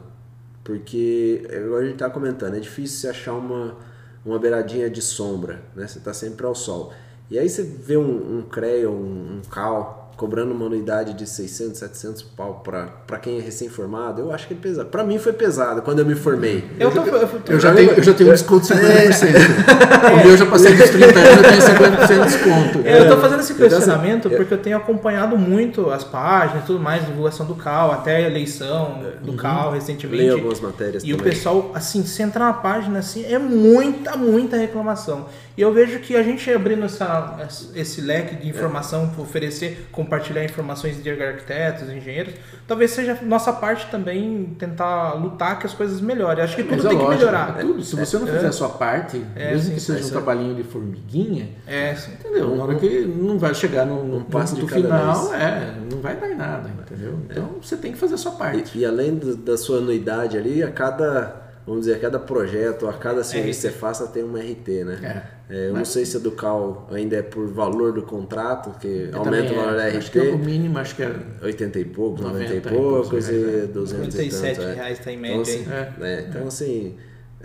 [0.64, 3.76] porque, é igual a gente tá comentando, é difícil você achar uma,
[4.24, 5.86] uma beiradinha de sombra, né?
[5.86, 6.92] Você tá sempre ao sol.
[7.30, 11.80] E aí você vê um, um CREA, um, um CAL, cobrando uma anuidade de 600,
[11.80, 14.88] 700 pau para quem é recém-formado, eu acho que é pesado.
[14.88, 16.64] Para mim foi pesado quando eu me formei.
[16.78, 20.12] Eu, tô, eu, tô- Eu já tenho, eu já tenho um desconto de 50%.
[20.22, 22.86] O meu já passei dos 30 anos, eu tenho 50% de desconto.
[22.86, 26.66] É, eu tô fazendo esse questionamento eu- porque eu tenho acompanhado muito as páginas e
[26.66, 30.22] tudo mais, divulgação do CAL, até a eleição do CAL recentemente.
[30.22, 31.32] Leio algumas matérias E o também.
[31.32, 35.26] pessoal, assim, se entrar na página, assim, é muita, muita reclamação.
[35.56, 37.36] E eu vejo que a gente abrindo essa,
[37.74, 42.34] esse leque de informação para oferecer, compartilhar informações de arquitetos, engenheiros,
[42.68, 46.44] talvez seja nossa parte também tentar lutar que as coisas melhorem.
[46.44, 47.56] Acho que tudo é tem que lógico, melhorar.
[47.58, 47.82] é tudo.
[47.82, 50.54] Se você não fizer a sua parte, É, mesmo sim, que seja é um trabalhinho
[50.54, 52.54] de formiguinha, É, entendeu?
[52.54, 55.74] Na hora que não vai chegar no, no Um passo ponto de cada final, é,
[55.90, 57.18] não vai dar em nada, entendeu?
[57.30, 58.76] Então você tem que fazer a sua parte.
[58.76, 62.88] E, e além do- da sua anuidade ali, a cada, vamos dizer, a cada projeto,
[62.88, 65.24] a cada serviço que você faça tem uma RT, né?
[65.48, 69.10] É, eu não sei se a do CAL ainda é por valor do contrato, que
[69.12, 71.14] Eu aumenta o valor é, da Acho que é o RT, mínimo, acho que é
[71.42, 73.66] 80 e pouco, 90 e 90 e poucos poucos reais, e é.
[73.66, 74.68] 200 e 57 tanto.
[74.68, 74.74] é.
[74.74, 75.66] reais tá em Então, média assim,
[76.00, 76.08] aí.
[76.10, 76.96] é, então assim,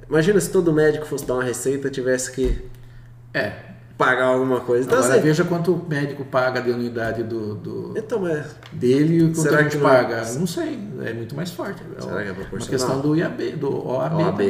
[0.09, 2.65] imagina se todo médico fosse dar uma receita tivesse que
[3.33, 3.51] É.
[3.97, 4.85] pagar alguma coisa.
[4.85, 9.17] Então, Agora assim, veja quanto o médico paga de unidade do, do- então é, dele
[9.17, 10.23] e quanto Será a gente que não- paga.
[10.33, 11.81] Não sei, é muito mais forte.
[11.97, 12.69] É Será que é uma proporcional?
[12.69, 14.21] questão do IAB, do OAB.
[14.21, 14.41] OAB,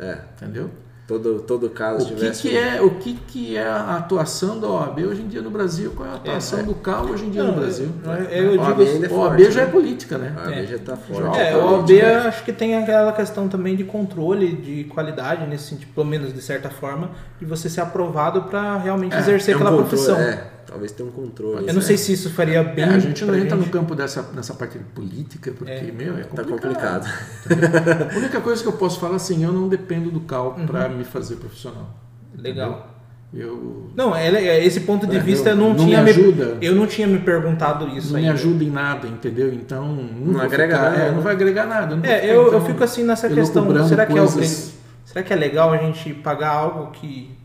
[0.00, 0.70] é, Entendeu?
[1.06, 2.42] Todo, todo caso O que, tivesse...
[2.48, 5.92] que é, o que, que é a atuação da OAB hoje em dia no Brasil?
[5.94, 7.88] Qual é a atuação do CAL hoje em dia Não, no Brasil?
[8.30, 9.70] eu- eu OAB digo- é o OAB forte, já é né?
[9.72, 10.34] política, né?
[10.36, 11.38] A OAB já tá forte.
[11.38, 15.46] É, Tá o OAB política, acho que tem aquela questão também de controle de qualidade,
[15.46, 19.54] nesse sentido, pelo menos de certa forma, de você ser aprovado para realmente É, exercer
[19.56, 20.18] Tem um aquela controle, profissão.
[20.18, 21.66] É, talvez tenha um controle.
[21.68, 22.84] Eu não sei se isso faria É, bem.
[22.84, 23.72] a gente não entra no gente.
[23.72, 27.06] campo dessa, nessa parte de política, porque, meu, é Tá complicado.
[27.06, 28.10] complicado.
[28.14, 31.04] A única coisa que eu posso falar assim, eu não dependo do CAL para me
[31.04, 31.94] fazer profissional.
[32.36, 32.90] Legal.
[33.36, 36.10] Eu Não, é, é- esse ponto de É, vista eu não- não, não tinha me
[36.10, 36.56] ajuda.
[36.60, 38.32] eu não tinha me perguntado isso não me ainda.
[38.38, 39.52] ajuda em nada, entendeu?
[39.52, 41.10] Então não, vou agrega ficar- nada, é, né?
[41.16, 41.96] não vai agregar nada.
[41.96, 43.88] não vou É, ficar, eu, eu então, fico assim nessa eu questão.
[43.88, 47.36] Será que, é o coisas- que- será que é legal a gente pagar algo que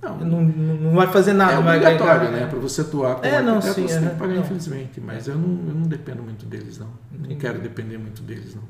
[0.00, 1.54] Não, não, não vai fazer nada?
[1.54, 2.46] é obrigatório, né?
[2.46, 4.40] Para você atuar como É, não, arquiteto, sim, você tem aham, que pagar, não.
[4.42, 5.00] infelizmente.
[5.00, 6.88] Mas eu não, eu não dependo muito deles, não.
[7.10, 8.62] Não quero depender muito deles, não.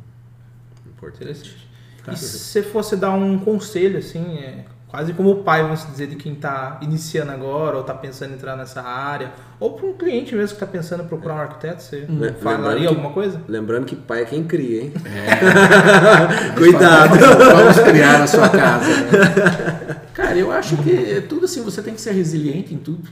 [0.90, 1.22] Importante.
[1.24, 1.68] Interessante.
[2.04, 2.12] Tá.
[2.12, 6.06] E se você fosse dar um conselho, assim, é, quase como o pai, vamos dizer,
[6.06, 9.92] de quem está iniciando agora ou está pensando em entrar nessa área, ou para um
[9.92, 13.10] cliente mesmo que está pensando em procurar um arquiteto, você Le- falaria lembrando que- alguma
[13.10, 13.42] coisa?
[13.46, 14.92] Lembrando que pai é quem cria, hein?
[15.04, 16.52] É.
[16.56, 17.18] Cuidado!
[17.18, 18.88] Vamos criar a sua casa.
[18.88, 20.00] né?
[20.14, 23.08] Cara, eu acho que é tudo assim, você tem que ser resiliente em tudo.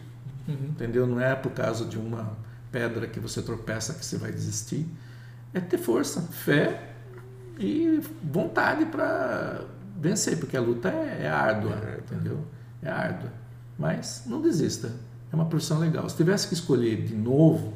[0.49, 1.07] Entendeu?
[1.07, 2.37] Não é por causa de uma
[2.73, 4.87] pedra que você tropeça que você vai desistir.
[5.55, 6.81] É ter força, fé
[7.59, 9.61] e vontade para
[9.99, 12.39] vencer, porque a luta é, é árdua, entendeu?
[12.83, 13.33] É árdua.
[13.79, 14.93] Mas não desista.
[15.33, 16.09] É uma profissão legal.
[16.09, 17.75] Se tivesse que escolher de novo,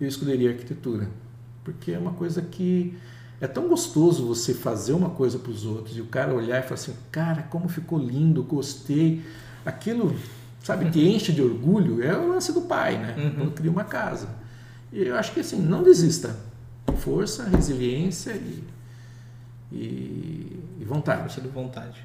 [0.00, 1.08] eu escolheria arquitetura.
[1.64, 2.96] Porque é uma coisa que
[3.40, 6.62] é tão gostoso você fazer uma coisa para os outros e o cara olhar e
[6.62, 9.22] falar assim: cara, como ficou lindo, gostei.
[9.64, 10.16] Aquilo,
[10.62, 12.02] sabe, te enche de orgulho.
[12.02, 13.14] É o lance do pai, né?
[13.16, 13.34] Uhum.
[13.36, 14.28] Quando cria uma casa.
[14.92, 16.36] E eu acho que assim, não desista.
[16.96, 18.64] força, resiliência e,
[19.70, 21.20] e, e vontade.
[21.22, 22.02] Força de vontade.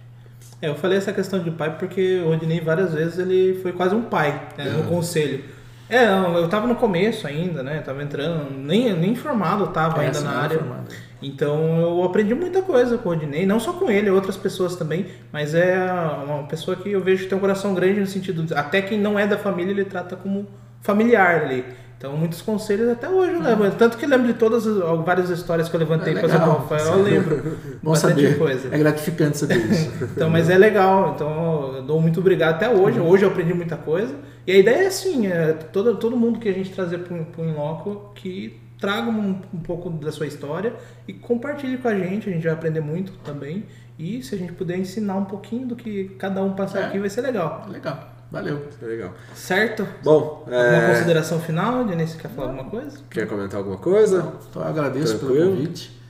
[0.61, 3.93] É, eu falei essa questão de pai porque o Rodinei várias vezes ele foi quase
[3.95, 5.43] um pai né, no conselho.
[5.89, 7.82] É, eu tava no começo ainda, né?
[7.82, 10.57] Tava entrando, nem, nem formado eu tava É, ainda na é área.
[10.57, 10.88] formado.
[11.21, 15.05] Então eu aprendi muita coisa com o Rodinei, não só com ele, outras pessoas também,
[15.32, 15.78] mas é
[16.26, 19.17] uma pessoa que eu vejo que tem um coração grande no sentido, até quem não
[19.19, 20.47] é da família ele trata como
[20.82, 21.65] familiar ali.
[22.04, 25.30] Então muitos conselhos até hoje eu levo, tanto que eu lembro de todas as várias
[25.30, 28.38] histórias que eu levantei É para o Rafael, eu lembro Bom bastante saber.
[28.38, 28.68] coisa.
[28.76, 29.89] É gratificante saber isso.
[30.14, 31.14] Então, mas é legal.
[31.16, 32.99] Então, eu dou muito obrigado até hoje.
[32.99, 34.14] Hoje eu aprendi muita coisa.
[34.45, 37.45] E a ideia é assim, é todo, todo mundo que a gente trazer para o
[37.47, 40.74] Inloco que traga um, um pouco da sua história
[41.08, 42.30] e compartilhe com a gente.
[42.30, 43.64] A gente vai aprender muito também.
[43.97, 46.86] E se a gente puder ensinar um pouquinho do que cada um passar É.
[46.88, 47.66] aqui, vai ser legal.
[47.70, 48.12] Legal.
[48.34, 48.59] Valeu.
[48.81, 49.13] Legal.
[49.36, 49.88] Certo?
[50.03, 52.13] Bom, Alguma é, consideração final, Denise?
[52.13, 52.97] Você quer falar alguma coisa?
[53.09, 54.34] quer comentar alguma coisa?
[54.49, 55.41] Então, eu agradeço Tranquilo.
[55.45, 56.01] pelo convite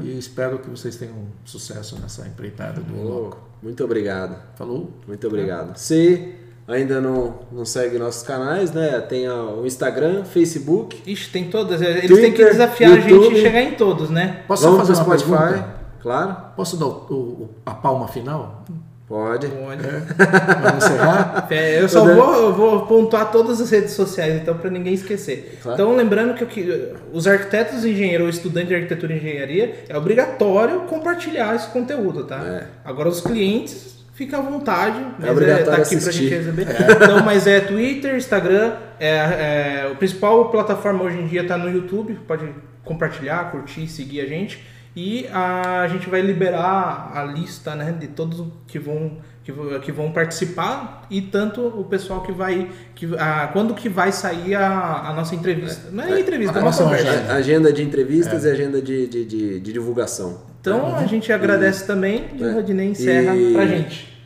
[0.00, 1.14] e espero que vocês tenham
[1.44, 4.36] sucesso nessa empreitada do muito obrigado.
[4.56, 4.90] Falou?
[5.06, 5.76] Muito obrigado.
[5.76, 6.34] Se
[6.66, 9.00] ainda não, não segue nossos canais, né?
[9.00, 11.00] Tem o Instagram, Facebook.
[11.10, 11.80] Ixi, tem todas.
[11.80, 13.24] Eles Twitter, têm que desafiar a YouTube.
[13.24, 14.42] gente a chegar em todos, né?
[14.46, 15.74] Posso só Vamos fazer uma Spotify, pergunta?
[16.00, 16.36] claro.
[16.54, 18.64] Posso dar o, o- a palma final?
[19.08, 19.48] Pode.
[19.48, 19.82] Pode.
[19.82, 21.48] Vamos encerrar?
[21.50, 25.58] É, eu só vou, eu vou pontuar todas as redes sociais, então, para ninguém esquecer.
[25.62, 25.80] Claro.
[25.80, 29.84] Então, lembrando que, o que os arquitetos e engenheiros ou estudante de arquitetura e engenharia
[29.88, 32.36] é obrigatório compartilhar esse conteúdo, tá?
[32.44, 32.66] É.
[32.84, 34.98] Agora, os clientes, fica à vontade.
[35.18, 36.28] Mas obrigatório tá aqui pra assistir.
[36.28, 36.66] gente receber.
[37.02, 41.70] Então, mas é Twitter, Instagram, é, é, o principal plataforma hoje em dia tá no
[41.70, 42.46] YouTube, pode
[42.84, 44.62] compartilhar, curtir, seguir a gente.
[44.96, 49.92] E a gente vai liberar a lista né, de todos que vão, que, vão- que
[49.92, 52.68] vão participar e tanto o pessoal que vai.
[52.96, 55.90] Que, a, quando que vai sair a, a nossa entrevista.
[55.92, 57.10] Não é nem entrevista, é A uma nossa conversa.
[57.10, 57.32] agenda.
[57.32, 60.40] A- Agenda de entrevistas e agenda de, de, de, de divulgação.
[60.60, 62.46] Então a gente agradece também e É.
[62.48, 64.18] o Rodinei encerra E- pra gente.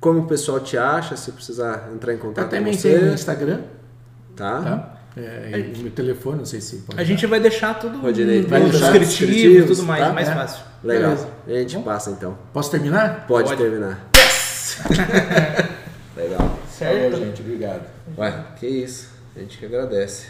[0.00, 3.06] Como o pessoal te acha, se precisar entrar em Eu contato com também tenho no
[3.08, 3.60] você, Instagram,
[4.36, 4.60] tá?
[4.62, 4.97] tá?
[5.18, 7.00] É, e o meu telefone, não sei se pode.
[7.00, 10.12] A gente vai deixar tudo Rodinei, no- vai deixar descritivos e tudo mais, tá?
[10.12, 10.34] mais É.
[10.34, 10.64] fácil.
[10.84, 11.10] Legal.
[11.10, 11.28] Beleza.
[11.46, 12.38] A gente passa então.
[12.52, 13.26] Posso terminar?
[13.26, 13.60] Pode, Pode.
[13.60, 14.08] terminar.
[16.16, 16.58] Legal.
[16.70, 17.10] Certo?
[17.12, 17.42] Falou, gente.
[17.42, 17.82] Obrigado.
[18.16, 19.10] Ué, que isso.
[19.36, 20.26] A gente que agradece.